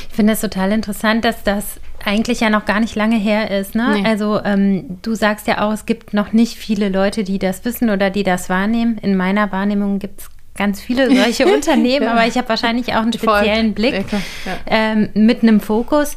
[0.08, 3.74] Ich finde es total interessant, dass das eigentlich ja noch gar nicht lange her ist.
[3.74, 4.00] Ne?
[4.00, 4.08] Nee.
[4.08, 7.90] Also ähm, du sagst ja auch, es gibt noch nicht viele Leute, die das wissen
[7.90, 8.96] oder die das wahrnehmen.
[8.98, 12.12] In meiner Wahrnehmung gibt es ganz viele solche Unternehmen, ja.
[12.12, 13.90] aber ich habe wahrscheinlich auch einen speziellen Voll.
[13.90, 16.14] Blick ja, ähm, mit einem Fokus.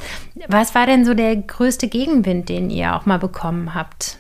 [0.47, 4.17] Was war denn so der größte Gegenwind, den ihr auch mal bekommen habt?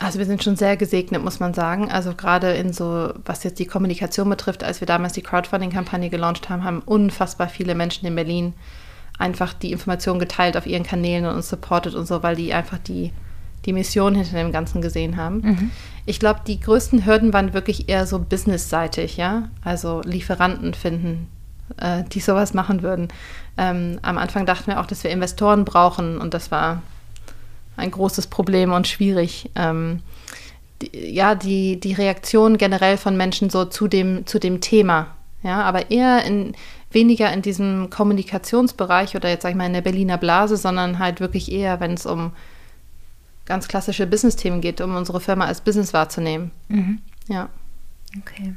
[0.00, 1.90] Also wir sind schon sehr gesegnet, muss man sagen.
[1.90, 6.48] Also gerade in so, was jetzt die Kommunikation betrifft, als wir damals die Crowdfunding-Kampagne gelauncht
[6.48, 8.54] haben, haben unfassbar viele Menschen in Berlin
[9.18, 12.78] einfach die Informationen geteilt auf ihren Kanälen und uns supportet und so, weil die einfach
[12.78, 13.12] die,
[13.66, 15.40] die Mission hinter dem Ganzen gesehen haben.
[15.40, 15.70] Mhm.
[16.06, 19.48] Ich glaube, die größten Hürden waren wirklich eher so businessseitig, ja.
[19.64, 21.26] Also Lieferanten finden,
[21.78, 23.08] äh, die sowas machen würden.
[23.56, 26.82] Ähm, am Anfang dachten wir auch, dass wir Investoren brauchen und das war
[27.78, 29.50] ein großes Problem und schwierig.
[29.54, 30.00] Ähm,
[30.82, 35.14] die, ja, die, die Reaktion generell von Menschen so zu dem, zu dem Thema.
[35.42, 36.54] Ja, aber eher in,
[36.90, 41.20] weniger in diesem Kommunikationsbereich oder jetzt sag ich mal in der Berliner Blase, sondern halt
[41.20, 42.32] wirklich eher, wenn es um
[43.46, 46.50] ganz klassische Business-Themen geht, um unsere Firma als Business wahrzunehmen.
[46.68, 47.00] Mhm.
[47.28, 47.48] Ja.
[48.18, 48.54] Okay.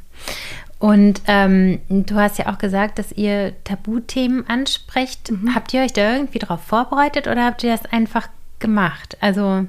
[0.79, 5.31] Und ähm, du hast ja auch gesagt, dass ihr Tabuthemen ansprecht.
[5.31, 5.53] Mhm.
[5.53, 8.27] Habt ihr euch da irgendwie darauf vorbereitet oder habt ihr das einfach
[8.61, 9.17] gemacht?
[9.19, 9.65] Also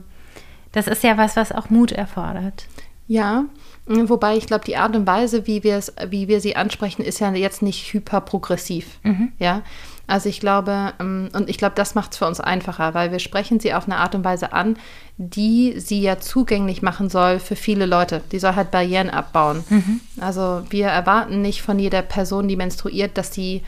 [0.70, 2.66] das ist ja was, was auch Mut erfordert.
[3.08, 3.44] Ja,
[3.86, 7.18] wobei ich glaube, die Art und Weise, wie wir es, wie wir sie ansprechen, ist
[7.18, 8.98] ja jetzt nicht hyperprogressiv.
[9.02, 9.32] Mhm.
[9.38, 9.62] Ja,
[10.06, 13.18] also ich glaube, ähm, und ich glaube, das macht es für uns einfacher, weil wir
[13.18, 14.76] sprechen sie auf eine Art und Weise an,
[15.16, 18.22] die sie ja zugänglich machen soll für viele Leute.
[18.32, 19.64] Die soll halt Barrieren abbauen.
[19.68, 20.00] Mhm.
[20.20, 23.62] Also wir erwarten nicht von jeder Person, die menstruiert, dass sie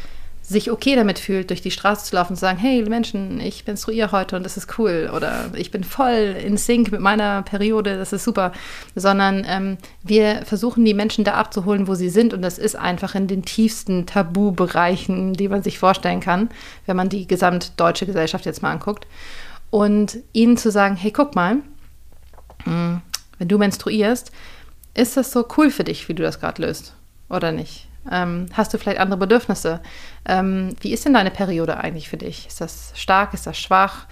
[0.47, 3.67] sich okay damit fühlt, durch die Straße zu laufen und zu sagen, hey Menschen, ich
[3.67, 7.97] menstruiere heute und das ist cool oder ich bin voll in Sync mit meiner Periode,
[7.97, 8.53] das ist super,
[8.95, 13.15] sondern ähm, wir versuchen die Menschen da abzuholen, wo sie sind und das ist einfach
[13.15, 16.51] in den tiefsten Tabubereichen, die man sich vorstellen kann,
[16.85, 19.07] wenn man die gesamtdeutsche Gesellschaft jetzt mal anguckt
[19.71, 21.57] und ihnen zu sagen, hey guck mal,
[22.65, 23.01] hm,
[23.39, 24.31] wenn du menstruierst,
[24.93, 26.95] ist das so cool für dich, wie du das gerade löst
[27.31, 27.89] oder nicht?
[28.11, 29.81] Ähm, hast du vielleicht andere Bedürfnisse?
[30.27, 32.47] Ähm, wie ist denn deine Periode eigentlich für dich?
[32.47, 33.35] Ist das stark?
[33.35, 34.07] Ist das schwach?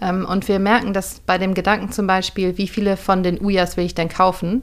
[0.00, 3.76] Ähm, und wir merken, dass bei dem Gedanken zum Beispiel, wie viele von den Ujas
[3.76, 4.62] will ich denn kaufen,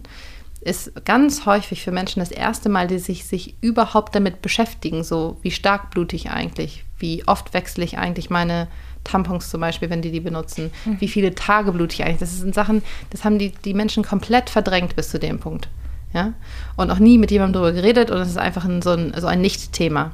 [0.61, 5.37] ist ganz häufig für Menschen das erste Mal, die sich, sich überhaupt damit beschäftigen, so
[5.41, 8.67] wie stark blute ich eigentlich, wie oft wechsle ich eigentlich meine
[9.03, 11.01] Tampons zum Beispiel, wenn die die benutzen, mhm.
[11.01, 12.19] wie viele Tage blute ich eigentlich.
[12.19, 15.67] Das sind Sachen, das haben die, die Menschen komplett verdrängt bis zu dem Punkt
[16.13, 16.33] ja,
[16.75, 19.27] und noch nie mit jemandem darüber geredet und es ist einfach ein, so ein, so
[19.27, 20.11] ein Nicht-Thema.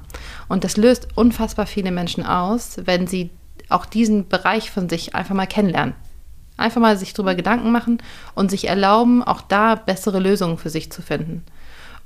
[0.47, 3.31] Und das löst unfassbar viele Menschen aus, wenn sie
[3.69, 5.95] auch diesen Bereich von sich einfach mal kennenlernen.
[6.55, 8.01] Einfach mal sich darüber Gedanken machen
[8.33, 11.43] und sich erlauben, auch da bessere Lösungen für sich zu finden.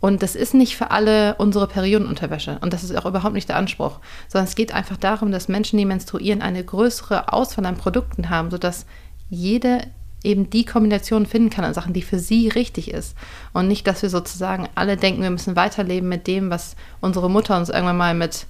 [0.01, 2.57] Und das ist nicht für alle unsere Periodenunterwäsche.
[2.61, 3.99] Und das ist auch überhaupt nicht der Anspruch.
[4.27, 8.49] Sondern es geht einfach darum, dass Menschen, die menstruieren, eine größere Auswahl an Produkten haben,
[8.49, 8.87] sodass
[9.29, 9.83] jede
[10.23, 13.15] eben die Kombination finden kann an Sachen, die für sie richtig ist.
[13.53, 17.57] Und nicht, dass wir sozusagen alle denken, wir müssen weiterleben mit dem, was unsere Mutter
[17.57, 18.45] uns irgendwann mal mit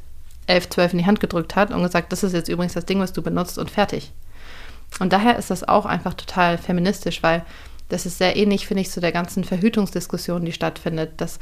[0.47, 2.99] elf, zwölf in die Hand gedrückt hat und gesagt, das ist jetzt übrigens das Ding,
[2.99, 4.11] was du benutzt und fertig.
[4.99, 7.45] Und daher ist das auch einfach total feministisch, weil
[7.89, 11.39] das ist sehr ähnlich, finde ich, zu der ganzen Verhütungsdiskussion, die stattfindet, dass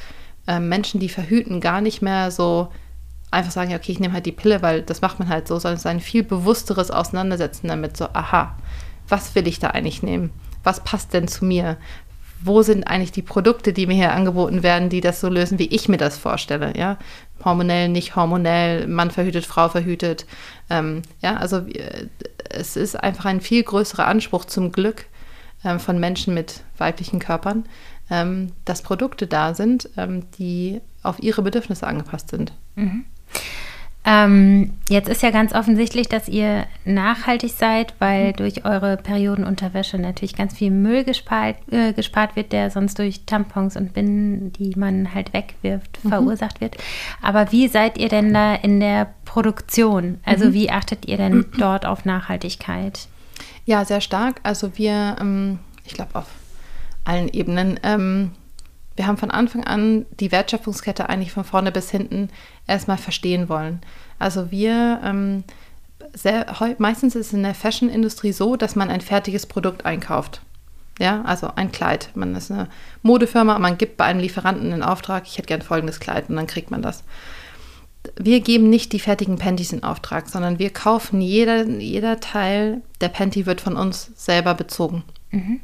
[0.48, 2.70] äh, Menschen, die verhüten, gar nicht mehr so
[3.32, 5.60] einfach sagen, ja, okay, ich nehme halt die Pille, weil das macht man halt so,
[5.60, 8.56] sondern es ist ein viel bewussteres Auseinandersetzen damit, so, aha,
[9.10, 10.32] was will ich da eigentlich nehmen?
[10.64, 11.78] Was passt denn zu mir?
[12.42, 15.68] Wo sind eigentlich die Produkte, die mir hier angeboten werden, die das so lösen, wie
[15.68, 16.74] ich mir das vorstelle?
[16.78, 16.98] Ja,
[17.44, 20.26] hormonell, nicht hormonell, Mann verhütet, Frau verhütet.
[20.70, 22.08] Ähm, ja, also äh,
[22.50, 25.06] es ist einfach ein viel größerer Anspruch zum Glück
[25.66, 27.66] ähm, von Menschen mit weiblichen Körpern,
[28.10, 32.54] ähm, dass Produkte da sind, ähm, die auf ihre Bedürfnisse angepasst sind.
[32.76, 33.06] Mhm.
[34.12, 38.36] Ähm, jetzt ist ja ganz offensichtlich, dass ihr nachhaltig seid, weil mhm.
[38.38, 43.78] durch eure Periodenunterwäsche natürlich ganz viel Müll gespart, äh, gespart wird, der sonst durch Tampons
[43.78, 46.10] und Binden, die man halt wegwirft, mhm.
[46.10, 46.76] verursacht wird.
[47.22, 50.20] Aber wie seid ihr denn da in der Produktion?
[50.26, 50.54] Also mhm.
[50.54, 53.08] wie achtet ihr denn dort auf Nachhaltigkeit?
[53.66, 54.40] Ja, sehr stark.
[54.42, 56.26] Also wir, ähm, ich glaube auf
[57.04, 57.80] allen Ebenen.
[57.84, 58.32] Ähm,
[59.00, 62.30] wir haben von Anfang an die Wertschöpfungskette eigentlich von vorne bis hinten
[62.70, 63.82] erstmal verstehen wollen.
[64.20, 65.44] Also wir, ähm,
[66.14, 66.46] sehr,
[66.78, 70.42] meistens ist es in der Fashion-Industrie so, dass man ein fertiges Produkt einkauft.
[71.00, 72.10] Ja, also ein Kleid.
[72.16, 72.68] Man ist eine
[73.04, 76.48] Modefirma, man gibt bei einem Lieferanten einen Auftrag, ich hätte gern folgendes Kleid und dann
[76.48, 77.04] kriegt man das.
[78.18, 83.10] Wir geben nicht die fertigen Panties in Auftrag, sondern wir kaufen jeder, jeder Teil der
[83.10, 85.04] Panty wird von uns selber bezogen.
[85.32, 85.62] Mhm.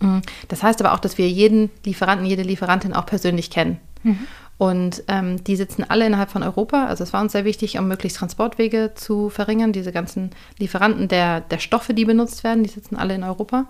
[0.00, 0.22] Mhm.
[0.48, 3.78] Das heißt aber auch, dass wir jeden Lieferanten, jede Lieferantin auch persönlich kennen.
[4.02, 4.26] Mhm.
[4.58, 6.86] Und ähm, die sitzen alle innerhalb von Europa.
[6.86, 9.72] Also es war uns sehr wichtig, um möglichst Transportwege zu verringern.
[9.72, 13.66] Diese ganzen Lieferanten der, der Stoffe, die benutzt werden, die sitzen alle in Europa.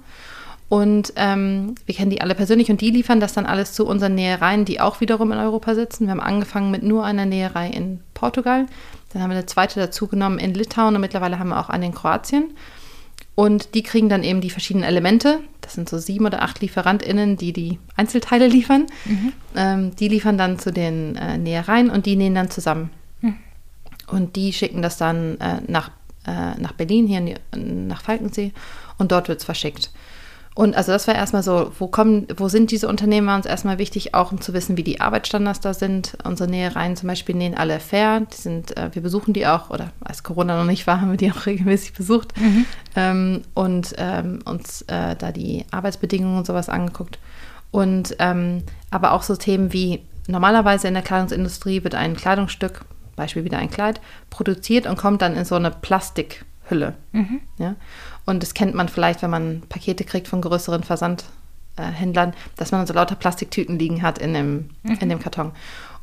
[0.68, 4.16] Und ähm, wir kennen die alle persönlich und die liefern das dann alles zu unseren
[4.16, 6.06] Nähereien, die auch wiederum in Europa sitzen.
[6.06, 8.66] Wir haben angefangen mit nur einer Näherei in Portugal.
[9.12, 11.86] Dann haben wir eine zweite dazu genommen in Litauen und mittlerweile haben wir auch eine
[11.86, 12.50] in Kroatien.
[13.36, 15.40] Und die kriegen dann eben die verschiedenen Elemente.
[15.60, 18.86] Das sind so sieben oder acht LieferantInnen, die die Einzelteile liefern.
[19.04, 19.32] Mhm.
[19.54, 22.90] Ähm, die liefern dann zu den äh, Nähereien und die nähen dann zusammen.
[23.20, 23.36] Mhm.
[24.06, 25.90] Und die schicken das dann äh, nach,
[26.26, 28.52] äh, nach Berlin, hier die, nach Falkensee.
[28.96, 29.90] Und dort wird es verschickt.
[30.56, 33.76] Und also das war erstmal so, wo kommen, wo sind diese Unternehmen, war uns erstmal
[33.76, 36.16] wichtig, auch um zu wissen, wie die Arbeitsstandards da sind.
[36.24, 38.20] Unsere Nähereien zum Beispiel nähen alle fair.
[38.20, 41.18] Die sind, äh, wir besuchen die auch, oder als Corona noch nicht war, haben wir
[41.18, 42.64] die auch regelmäßig besucht mhm.
[42.96, 47.18] ähm, und ähm, uns äh, da die Arbeitsbedingungen und sowas angeguckt.
[47.70, 53.44] Und ähm, aber auch so Themen wie normalerweise in der Kleidungsindustrie wird ein Kleidungsstück, Beispiel
[53.44, 56.94] wieder ein Kleid, produziert und kommt dann in so eine Plastikhülle.
[57.12, 57.42] Mhm.
[57.58, 57.74] Ja?
[58.26, 62.92] Und das kennt man vielleicht, wenn man Pakete kriegt von größeren Versandhändlern, dass man so
[62.92, 64.98] lauter Plastiktüten liegen hat in dem, mhm.
[65.00, 65.52] in dem Karton.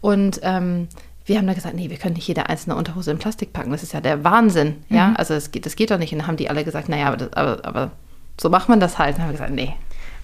[0.02, 0.88] Und ähm,
[1.26, 3.72] wir haben da gesagt, nee, wir können nicht jede einzelne Unterhose in Plastik packen.
[3.72, 4.84] Das ist ja der Wahnsinn.
[4.90, 4.96] Mhm.
[4.96, 6.14] Ja, also das geht, das geht doch nicht.
[6.14, 7.92] Und dann haben die alle gesagt, naja, aber, das, aber, aber
[8.40, 9.16] so macht man das halt.
[9.16, 9.74] Und dann haben wir gesagt, nee.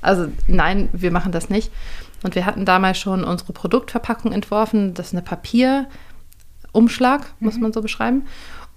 [0.02, 1.72] Also nein, wir machen das nicht.
[2.24, 4.94] Und wir hatten damals schon unsere Produktverpackung entworfen.
[4.94, 7.46] Das ist eine Papierumschlag, mhm.
[7.46, 8.26] muss man so beschreiben.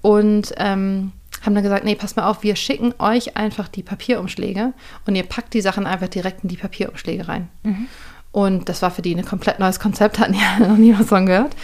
[0.01, 4.73] Und ähm, haben dann gesagt, nee, passt mal auf, wir schicken euch einfach die Papierumschläge
[5.07, 7.49] und ihr packt die Sachen einfach direkt in die Papierumschläge rein.
[7.63, 7.89] Mhm.
[8.31, 11.27] Und das war für die ein komplett neues Konzept, hatten ja noch nie was von
[11.27, 11.55] gehört.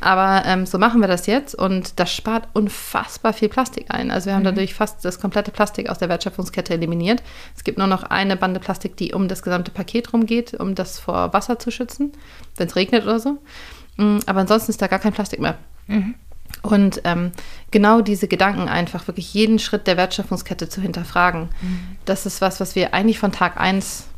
[0.00, 4.12] Aber ähm, so machen wir das jetzt und das spart unfassbar viel Plastik ein.
[4.12, 4.54] Also wir haben mhm.
[4.54, 7.22] dadurch fast das komplette Plastik aus der Wertschöpfungskette eliminiert.
[7.56, 11.00] Es gibt nur noch eine Bande Plastik, die um das gesamte Paket rumgeht, um das
[11.00, 12.12] vor Wasser zu schützen,
[12.56, 13.38] wenn es regnet oder so.
[13.96, 15.58] Mm, aber ansonsten ist da gar kein Plastik mehr.
[15.88, 16.14] Mhm.
[16.62, 17.32] Und ähm,
[17.70, 21.80] genau diese Gedanken einfach, wirklich jeden Schritt der Wertschöpfungskette zu hinterfragen, mhm.
[22.04, 24.08] das ist was, was wir eigentlich von Tag 1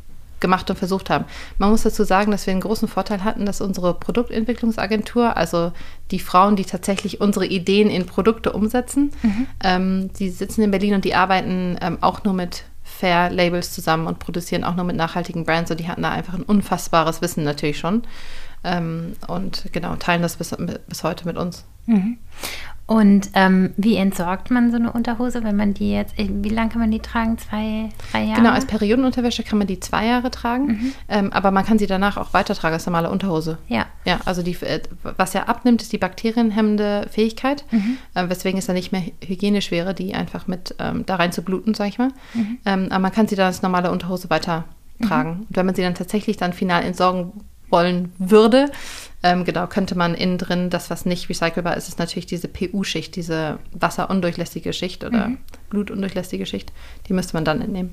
[0.41, 1.25] gemacht und versucht haben.
[1.59, 5.71] Man muss dazu sagen, dass wir einen großen Vorteil hatten, dass unsere Produktentwicklungsagentur, also
[6.09, 9.47] die Frauen, die tatsächlich unsere Ideen in Produkte umsetzen, mhm.
[9.63, 14.07] ähm, die sitzen in Berlin und die arbeiten ähm, auch nur mit Fair Labels zusammen
[14.07, 17.43] und produzieren auch nur mit nachhaltigen Brands und die hatten da einfach ein unfassbares Wissen
[17.43, 18.03] natürlich schon.
[18.63, 20.55] Ähm, und genau, teilen das bis,
[20.87, 21.65] bis heute mit uns.
[21.87, 22.17] Mhm.
[22.91, 26.71] Und ähm, wie entsorgt man so eine Unterhose, wenn man die jetzt, äh, wie lange
[26.71, 27.37] kann man die tragen?
[27.37, 28.41] Zwei, drei Jahre?
[28.41, 30.93] Genau, als Periodenunterwäsche kann man die zwei Jahre tragen, mhm.
[31.07, 33.59] ähm, aber man kann sie danach auch weitertragen als normale Unterhose.
[33.69, 33.85] Ja.
[34.03, 37.97] Ja, also die, äh, was ja abnimmt, ist die bakterienhemmende Fähigkeit, mhm.
[38.13, 41.43] äh, weswegen es dann nicht mehr hygienisch wäre, die einfach mit ähm, da rein zu
[41.43, 42.09] bluten, sag ich mal.
[42.33, 42.57] Mhm.
[42.65, 44.65] Ähm, aber man kann sie dann als normale Unterhose weitertragen.
[45.31, 45.45] Mhm.
[45.47, 47.31] Und wenn man sie dann tatsächlich dann final entsorgen
[47.71, 48.69] wollen würde,
[49.23, 53.15] ähm, genau, könnte man innen drin, das, was nicht recycelbar ist, ist natürlich diese PU-Schicht,
[53.15, 55.37] diese wasserundurchlässige Schicht oder mhm.
[55.69, 56.71] blutundurchlässige Schicht.
[57.07, 57.91] Die müsste man dann entnehmen.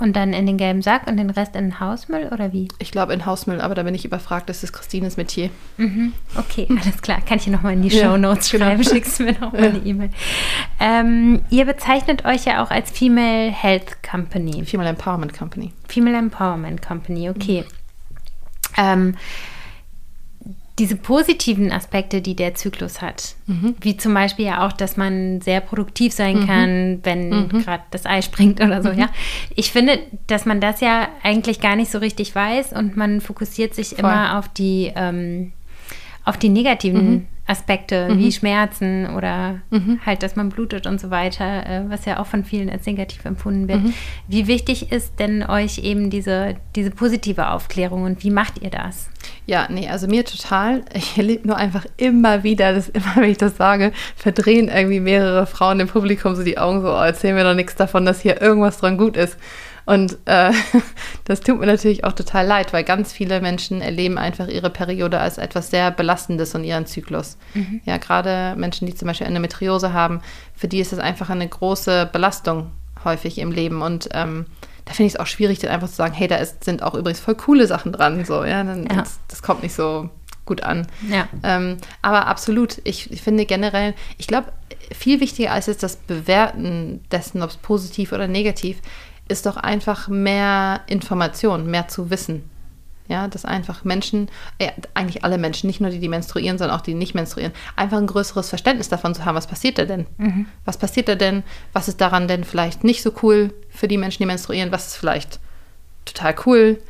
[0.00, 2.68] Und dann in den gelben Sack und den Rest in den Hausmüll oder wie?
[2.78, 5.50] Ich glaube in Hausmüll, aber da bin ich überfragt, das ist Christines Metier.
[5.76, 6.12] Mhm.
[6.36, 7.20] Okay, alles klar.
[7.20, 8.70] Kann ich hier nochmal in die Show Notes ja, genau.
[8.70, 8.84] schreiben?
[8.84, 9.68] Schickst du mir nochmal ja.
[9.70, 10.10] eine E-Mail.
[10.78, 14.64] Ähm, ihr bezeichnet euch ja auch als Female Health Company.
[14.64, 15.72] Female Empowerment Company.
[15.88, 17.62] Female Empowerment Company, okay.
[17.62, 17.77] Mhm.
[18.76, 19.14] Ähm,
[20.78, 23.74] diese positiven Aspekte, die der Zyklus hat, mhm.
[23.80, 26.46] wie zum Beispiel ja auch, dass man sehr produktiv sein mhm.
[26.46, 27.48] kann, wenn mhm.
[27.48, 28.98] gerade das Ei springt oder so, mhm.
[28.98, 29.08] ja.
[29.56, 33.74] Ich finde, dass man das ja eigentlich gar nicht so richtig weiß und man fokussiert
[33.74, 33.98] sich Voll.
[34.00, 35.52] immer auf die, ähm,
[36.24, 37.26] auf die negativen mhm.
[37.48, 38.18] Aspekte mhm.
[38.18, 40.00] wie Schmerzen oder mhm.
[40.04, 43.24] halt, dass man blutet und so weiter, äh, was ja auch von vielen als negativ
[43.24, 43.82] empfunden wird.
[43.82, 43.94] Mhm.
[44.28, 49.08] Wie wichtig ist denn euch eben diese, diese positive Aufklärung und wie macht ihr das?
[49.46, 50.84] Ja, nee, also mir total.
[50.92, 55.46] Ich erlebe nur einfach immer wieder, dass immer, wenn ich das sage, verdrehen irgendwie mehrere
[55.46, 58.42] Frauen im Publikum so die Augen so, oh, erzählen mir doch nichts davon, dass hier
[58.42, 59.38] irgendwas dran gut ist.
[59.88, 60.52] Und äh,
[61.24, 65.18] das tut mir natürlich auch total leid, weil ganz viele Menschen erleben einfach ihre Periode
[65.18, 67.38] als etwas sehr Belastendes und ihren Zyklus.
[67.54, 67.80] Mhm.
[67.86, 70.20] Ja, gerade Menschen, die zum Beispiel Endometriose haben,
[70.54, 72.70] für die ist es einfach eine große Belastung
[73.02, 73.80] häufig im Leben.
[73.80, 74.44] Und ähm,
[74.84, 76.92] da finde ich es auch schwierig, dann einfach zu sagen, hey, da ist, sind auch
[76.92, 78.26] übrigens voll coole Sachen dran.
[78.26, 78.94] So, ja, dann, ja.
[78.94, 80.10] Das, das kommt nicht so
[80.44, 80.86] gut an.
[81.08, 81.28] Ja.
[81.42, 84.52] Ähm, aber absolut, ich, ich finde generell, ich glaube,
[84.94, 88.82] viel wichtiger als jetzt das Bewerten dessen, ob es positiv oder negativ,
[89.28, 92.50] ist doch einfach mehr Information, mehr zu wissen.
[93.08, 94.28] Ja, dass einfach Menschen,
[94.60, 97.54] ja, eigentlich alle Menschen, nicht nur die, die menstruieren, sondern auch die, die nicht menstruieren,
[97.74, 100.06] einfach ein größeres Verständnis davon zu haben, was passiert da denn?
[100.18, 100.44] Mhm.
[100.66, 101.42] Was passiert da denn?
[101.72, 104.72] Was ist daran denn vielleicht nicht so cool für die Menschen, die menstruieren?
[104.72, 105.40] Was ist vielleicht
[106.04, 106.82] total cool?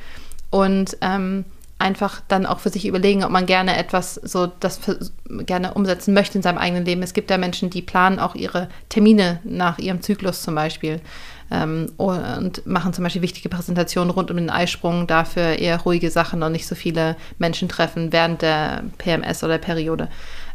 [0.50, 1.44] Und ähm,
[1.78, 4.80] einfach dann auch für sich überlegen, ob man gerne etwas so das
[5.28, 7.02] gerne umsetzen möchte in seinem eigenen Leben.
[7.02, 11.00] Es gibt ja Menschen, die planen auch ihre Termine nach ihrem Zyklus zum Beispiel
[11.50, 16.42] ähm, und machen zum Beispiel wichtige Präsentationen rund um den Eisprung, dafür eher ruhige Sachen
[16.42, 20.08] und nicht so viele Menschen treffen während der PMS oder der Periode.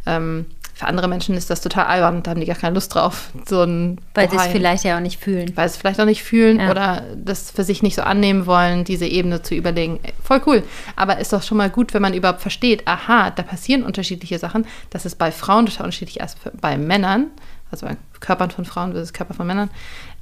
[0.05, 3.29] Ähm, für andere Menschen ist das total albern, da haben die gar keine Lust drauf.
[3.47, 5.51] So ein weil sie es vielleicht ja auch nicht fühlen.
[5.55, 6.71] Weil sie es vielleicht auch nicht fühlen ja.
[6.71, 9.99] oder das für sich nicht so annehmen wollen, diese Ebene zu überlegen.
[10.23, 10.63] Voll cool.
[10.95, 14.65] Aber ist doch schon mal gut, wenn man überhaupt versteht, aha, da passieren unterschiedliche Sachen.
[14.89, 17.27] Das ist bei Frauen total unterschiedlich als bei Männern,
[17.69, 19.69] also bei Körpern von Frauen versus Körper von Männern.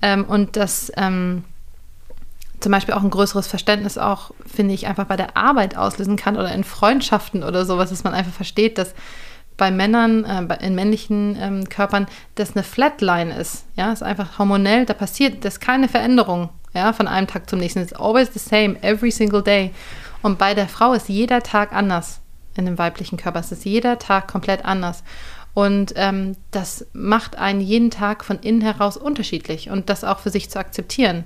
[0.01, 1.45] Ähm, und dass, ähm,
[2.59, 6.35] zum Beispiel auch ein größeres Verständnis auch, finde ich, einfach bei der Arbeit auslösen kann
[6.35, 8.93] oder in Freundschaften oder sowas, dass man einfach versteht, dass
[9.61, 13.65] bei Männern, äh, in männlichen ähm, Körpern, das eine Flatline ist.
[13.75, 17.59] Ja, ist einfach hormonell, da passiert, das ist keine Veränderung, ja, von einem Tag zum
[17.59, 17.79] nächsten.
[17.83, 19.69] It's always the same, every single day.
[20.23, 22.21] Und bei der Frau ist jeder Tag anders.
[22.57, 25.03] In dem weiblichen Körper es ist jeder Tag komplett anders.
[25.53, 30.31] Und ähm, das macht einen jeden Tag von innen heraus unterschiedlich und das auch für
[30.31, 31.25] sich zu akzeptieren.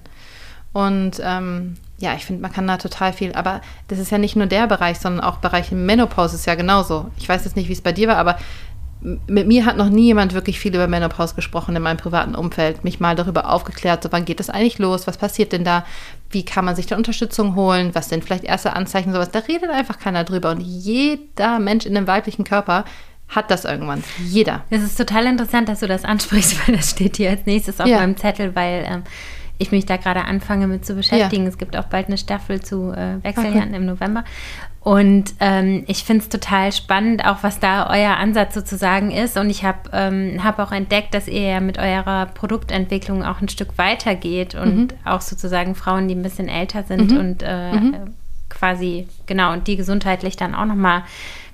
[0.73, 4.35] Und ähm, ja, ich finde, man kann da total viel, aber das ist ja nicht
[4.35, 7.09] nur der Bereich, sondern auch Bereich Menopause ist ja genauso.
[7.17, 8.37] Ich weiß jetzt nicht, wie es bei dir war, aber
[9.27, 12.83] mit mir hat noch nie jemand wirklich viel über Menopause gesprochen in meinem privaten Umfeld,
[12.83, 15.85] mich mal darüber aufgeklärt, so wann geht das eigentlich los, was passiert denn da,
[16.31, 19.31] wie kann man sich da Unterstützung holen, was sind vielleicht erste Anzeichen, sowas.
[19.31, 20.51] Da redet einfach keiner drüber.
[20.51, 22.83] Und jeder Mensch in einem weiblichen Körper
[23.27, 24.03] hat das irgendwann.
[24.23, 24.63] Jeder.
[24.69, 27.87] Es ist total interessant, dass du das ansprichst, weil das steht hier als nächstes auf
[27.87, 27.97] ja.
[27.97, 29.03] meinem Zettel, weil ähm,
[29.57, 31.43] ich mich da gerade anfange mit zu beschäftigen.
[31.43, 31.49] Ja.
[31.49, 33.75] Es gibt auch bald eine Staffel zu äh, Wechseljahren okay.
[33.75, 34.23] im November.
[34.81, 39.35] Und ähm, ich finde es total spannend, auch was da euer Ansatz sozusagen ist.
[39.35, 43.49] Und ich habe ähm, hab auch entdeckt, dass ihr ja mit eurer Produktentwicklung auch ein
[43.49, 44.87] Stück weiter geht und mhm.
[45.03, 47.17] auch sozusagen Frauen, die ein bisschen älter sind mhm.
[47.17, 47.95] und äh, mhm.
[48.49, 51.03] quasi, genau, und die gesundheitlich dann auch nochmal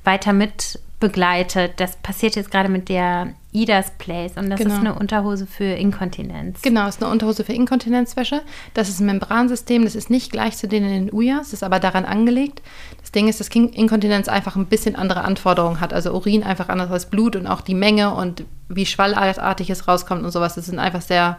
[0.03, 1.73] weiter mit begleitet.
[1.77, 4.73] Das passiert jetzt gerade mit der Idas Place und das genau.
[4.73, 6.61] ist eine Unterhose für Inkontinenz.
[6.61, 8.41] Genau, ist eine Unterhose für Inkontinenzwäsche.
[8.73, 11.79] Das ist ein Membransystem, das ist nicht gleich zu denen in den Ujas, ist aber
[11.79, 12.61] daran angelegt.
[13.01, 15.93] Das Ding ist, dass Inkontinenz einfach ein bisschen andere Anforderungen hat.
[15.93, 20.23] Also Urin einfach anders als Blut und auch die Menge und wie schwallartig es rauskommt
[20.23, 20.55] und sowas.
[20.55, 21.37] Das sind einfach sehr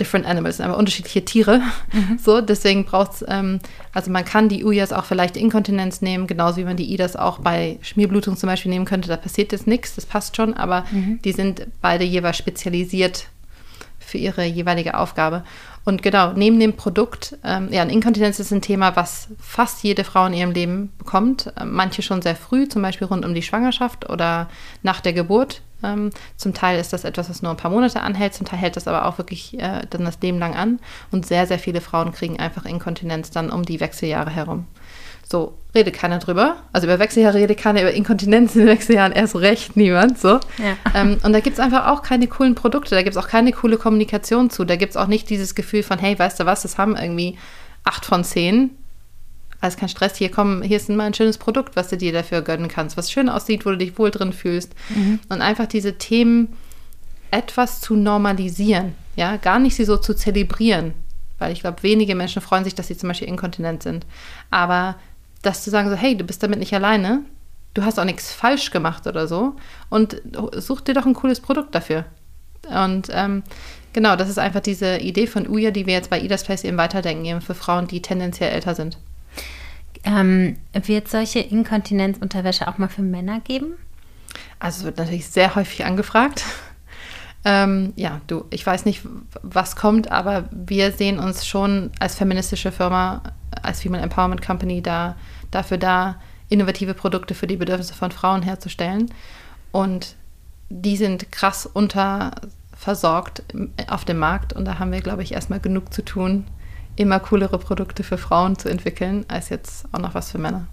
[0.00, 1.60] different animals, aber unterschiedliche Tiere.
[1.92, 2.18] Mhm.
[2.18, 3.60] So, deswegen braucht es, ähm,
[3.92, 7.38] also man kann die Ujas auch vielleicht Inkontinenz nehmen, genauso wie man die Idas auch
[7.38, 9.08] bei Schmierblutung zum Beispiel nehmen könnte.
[9.08, 11.20] Da passiert jetzt nichts, das passt schon, aber mhm.
[11.24, 13.28] die sind beide jeweils spezialisiert
[13.98, 15.44] für ihre jeweilige Aufgabe.
[15.84, 20.24] Und genau, neben dem Produkt, ähm, ja, Inkontinenz ist ein Thema, was fast jede Frau
[20.26, 21.52] in ihrem Leben bekommt.
[21.60, 24.48] Ähm, manche schon sehr früh, zum Beispiel rund um die Schwangerschaft oder
[24.82, 25.60] nach der Geburt.
[25.82, 28.76] Ähm, zum Teil ist das etwas, was nur ein paar Monate anhält, zum Teil hält
[28.76, 30.80] das aber auch wirklich äh, dann das Leben lang an.
[31.10, 34.66] Und sehr, sehr viele Frauen kriegen einfach Inkontinenz dann um die Wechseljahre herum.
[35.30, 36.56] So, redet keiner drüber.
[36.72, 40.18] Also über Wechseljahre redet keiner, über Inkontinenz in Wechseljahren erst recht niemand.
[40.18, 40.40] So.
[40.58, 40.76] Ja.
[40.94, 43.52] Ähm, und da gibt es einfach auch keine coolen Produkte, da gibt es auch keine
[43.52, 44.64] coole Kommunikation zu.
[44.64, 47.38] Da gibt es auch nicht dieses Gefühl von, hey, weißt du was, das haben irgendwie
[47.84, 48.70] acht von zehn.
[49.60, 52.42] Also kein Stress, hier komm, hier ist mal ein schönes Produkt, was du dir dafür
[52.42, 54.74] gönnen kannst, was schön aussieht, wo du dich wohl drin fühlst.
[54.90, 55.20] Mhm.
[55.30, 56.54] Und einfach diese Themen
[57.30, 60.92] etwas zu normalisieren, ja, gar nicht sie so zu zelebrieren.
[61.38, 64.06] Weil ich glaube, wenige Menschen freuen sich, dass sie zum Beispiel inkontinent sind.
[64.50, 64.96] Aber
[65.44, 67.22] dass zu sagen so, hey, du bist damit nicht alleine,
[67.74, 69.56] du hast auch nichts falsch gemacht oder so
[69.90, 70.20] und
[70.56, 72.04] such dir doch ein cooles Produkt dafür.
[72.68, 73.42] Und ähm,
[73.92, 76.78] genau, das ist einfach diese Idee von Uja, die wir jetzt bei Idas Place eben
[76.78, 78.98] weiterdenken, eben für Frauen, die tendenziell älter sind.
[80.04, 83.74] Ähm, wird solche Inkontinenzunterwäsche auch mal für Männer geben?
[84.58, 86.44] Also es wird natürlich sehr häufig angefragt.
[87.46, 89.02] Ähm, ja, du, ich weiß nicht,
[89.42, 93.22] was kommt, aber wir sehen uns schon als feministische Firma,
[93.62, 95.16] als Female Empowerment Company da
[95.54, 99.10] dafür da, innovative Produkte für die Bedürfnisse von Frauen herzustellen.
[99.72, 100.16] Und
[100.68, 103.42] die sind krass unterversorgt
[103.88, 104.52] auf dem Markt.
[104.52, 106.46] Und da haben wir, glaube ich, erstmal genug zu tun,
[106.96, 110.66] immer coolere Produkte für Frauen zu entwickeln, als jetzt auch noch was für Männer.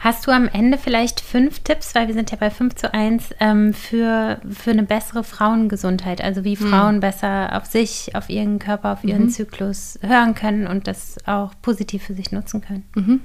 [0.00, 3.34] Hast du am Ende vielleicht fünf Tipps, weil wir sind ja bei 5 zu 1,
[3.38, 6.20] ähm, für, für eine bessere Frauengesundheit?
[6.20, 6.68] Also wie hm.
[6.68, 7.00] Frauen mhm.
[7.00, 9.30] besser auf sich, auf ihren Körper, auf ihren mhm.
[9.30, 12.84] Zyklus hören können und das auch positiv für sich nutzen können?
[12.96, 13.20] Mhm.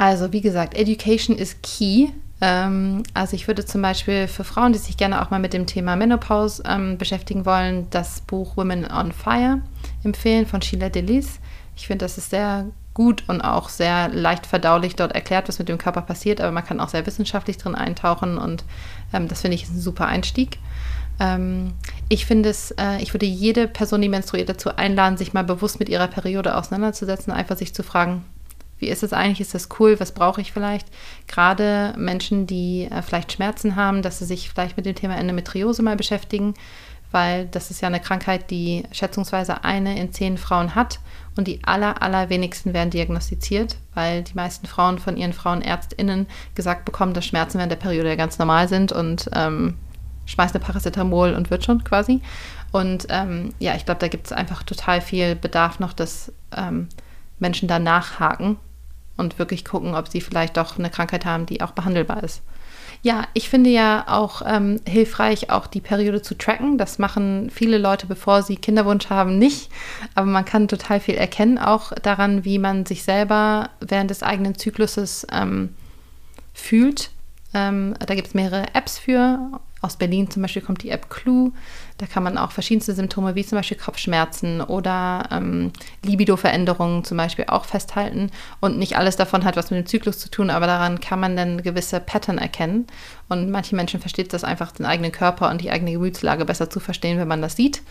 [0.00, 2.08] Also wie gesagt, Education ist key.
[2.40, 5.66] Ähm, also ich würde zum Beispiel für Frauen, die sich gerne auch mal mit dem
[5.66, 9.60] Thema Menopause ähm, beschäftigen wollen, das Buch Women on Fire
[10.02, 11.38] empfehlen von Sheila Delis.
[11.76, 15.68] Ich finde, das ist sehr gut und auch sehr leicht verdaulich dort erklärt, was mit
[15.68, 18.64] dem Körper passiert, aber man kann auch sehr wissenschaftlich drin eintauchen und
[19.12, 20.58] ähm, das finde ich ein super Einstieg.
[21.20, 21.74] Ähm,
[22.08, 25.78] ich finde es, äh, ich würde jede Person, die menstruiert, dazu einladen, sich mal bewusst
[25.78, 28.24] mit ihrer Periode auseinanderzusetzen, einfach sich zu fragen,
[28.80, 29.40] wie ist es eigentlich?
[29.40, 30.00] Ist das cool?
[30.00, 30.86] Was brauche ich vielleicht?
[31.28, 35.82] Gerade Menschen, die äh, vielleicht Schmerzen haben, dass sie sich vielleicht mit dem Thema Endometriose
[35.82, 36.54] mal beschäftigen,
[37.12, 41.00] weil das ist ja eine Krankheit, die schätzungsweise eine in zehn Frauen hat
[41.36, 47.14] und die aller, allerwenigsten werden diagnostiziert, weil die meisten Frauen von ihren Frauenärztinnen gesagt bekommen,
[47.14, 49.76] dass Schmerzen während der Periode ganz normal sind und ähm,
[50.26, 52.20] schmeißt eine Paracetamol und wird schon quasi.
[52.72, 56.88] Und ähm, ja, ich glaube, da gibt es einfach total viel Bedarf noch, dass ähm,
[57.40, 58.56] Menschen da nachhaken
[59.20, 62.42] und wirklich gucken, ob sie vielleicht doch eine Krankheit haben, die auch behandelbar ist.
[63.02, 66.76] Ja, ich finde ja auch ähm, hilfreich, auch die Periode zu tracken.
[66.76, 69.70] Das machen viele Leute, bevor sie Kinderwunsch haben, nicht.
[70.14, 74.54] Aber man kann total viel erkennen, auch daran, wie man sich selber während des eigenen
[74.54, 75.74] Zykluses ähm,
[76.52, 77.10] fühlt.
[77.54, 79.60] Ähm, da gibt es mehrere Apps für.
[79.82, 81.52] Aus Berlin zum Beispiel kommt die App Clue.
[81.98, 85.72] Da kann man auch verschiedenste Symptome wie zum Beispiel Kopfschmerzen oder ähm,
[86.04, 88.30] Libido-Veränderungen zum Beispiel auch festhalten.
[88.60, 91.36] Und nicht alles davon hat was mit dem Zyklus zu tun, aber daran kann man
[91.36, 92.86] dann gewisse Pattern erkennen.
[93.28, 96.80] Und manche Menschen versteht das einfach, den eigenen Körper und die eigene Gemütslage besser zu
[96.80, 97.82] verstehen, wenn man das sieht.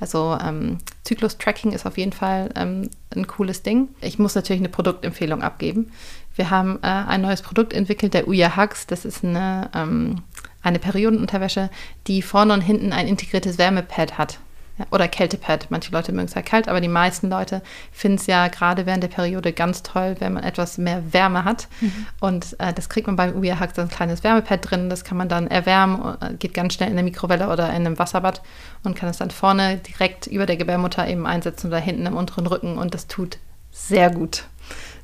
[0.00, 3.88] Also ähm, Zyklus-Tracking ist auf jeden Fall ähm, ein cooles Ding.
[4.00, 5.92] Ich muss natürlich eine Produktempfehlung abgeben.
[6.34, 8.86] Wir haben äh, ein neues Produkt entwickelt, der Uya Hugs.
[8.86, 10.22] Das ist eine, ähm,
[10.62, 11.70] eine Periodenunterwäsche,
[12.06, 14.38] die vorne und hinten ein integriertes Wärmepad hat.
[14.80, 15.66] Ja, oder Kältepad.
[15.70, 17.60] Manche Leute mögen es ja kalt, aber die meisten Leute
[17.92, 21.68] finden es ja gerade während der Periode ganz toll, wenn man etwas mehr Wärme hat.
[21.82, 22.06] Mhm.
[22.18, 24.88] Und äh, das kriegt man beim Uya Hugs, ein kleines Wärmepad drin.
[24.88, 27.98] Das kann man dann erwärmen, äh, geht ganz schnell in der Mikrowelle oder in einem
[27.98, 28.40] Wasserbad
[28.82, 32.46] und kann es dann vorne direkt über der Gebärmutter eben einsetzen oder hinten im unteren
[32.46, 32.78] Rücken.
[32.78, 33.38] Und das tut
[33.70, 34.44] sehr gut.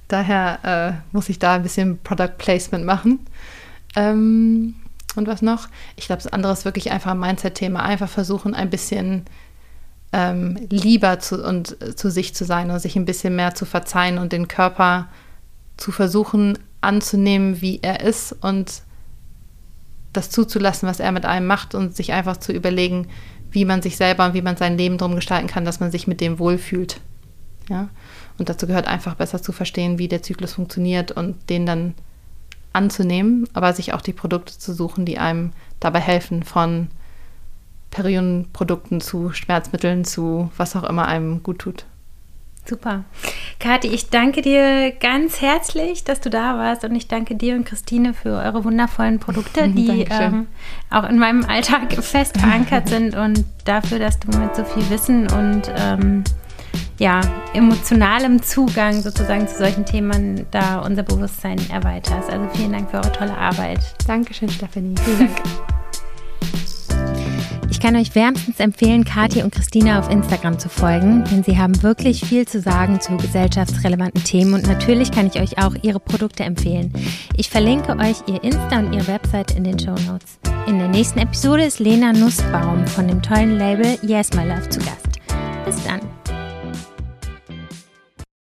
[0.09, 3.27] Daher äh, muss ich da ein bisschen Product Placement machen.
[3.95, 4.75] Ähm,
[5.17, 5.69] und was noch?
[5.97, 7.83] Ich glaube, das andere ist wirklich einfach ein Mindset-Thema.
[7.83, 9.25] Einfach versuchen, ein bisschen
[10.13, 13.65] ähm, lieber zu, und, äh, zu sich zu sein und sich ein bisschen mehr zu
[13.65, 15.09] verzeihen und den Körper
[15.77, 18.83] zu versuchen anzunehmen, wie er ist und
[20.13, 23.09] das zuzulassen, was er mit einem macht und sich einfach zu überlegen,
[23.51, 26.07] wie man sich selber und wie man sein Leben drum gestalten kann, dass man sich
[26.07, 27.01] mit dem wohlfühlt.
[27.69, 27.89] Ja.
[28.39, 31.95] Und dazu gehört einfach besser zu verstehen, wie der Zyklus funktioniert und den dann
[32.77, 36.89] anzunehmen, aber sich auch die Produkte zu suchen, die einem dabei helfen, von
[37.91, 41.87] Periodenprodukten zu Schmerzmitteln zu was auch immer einem gut tut.
[42.69, 43.05] Super.
[43.61, 47.65] Kathi, ich danke dir ganz herzlich, dass du da warst und ich danke dir und
[47.65, 50.49] Christine für eure wundervollen Produkte, die ähm,
[50.91, 55.31] auch in meinem Alltag fest verankert sind und dafür, dass du mit so viel Wissen
[55.31, 56.25] und ähm,
[56.99, 57.21] ja,
[57.55, 62.31] emotionalem Zugang sozusagen zu solchen Themen da unser Bewusstsein erweiterst.
[62.31, 63.81] Also vielen Dank für eure tolle Arbeit.
[64.07, 64.95] Dankeschön, Stephanie.
[65.05, 65.43] Vielen Dank.
[67.77, 71.83] Ich kann euch wärmstens empfehlen, Kathi und Christina auf Instagram zu folgen, denn sie haben
[71.83, 76.43] wirklich viel zu sagen zu gesellschaftsrelevanten Themen und natürlich kann ich euch auch ihre Produkte
[76.43, 76.91] empfehlen.
[77.37, 80.39] Ich verlinke euch ihr Insta und ihre Website in den Show Notes.
[80.67, 84.79] In der nächsten Episode ist Lena Nussbaum von dem tollen Label Yes My Love zu
[84.81, 85.21] Gast.
[85.67, 86.01] Bis dann.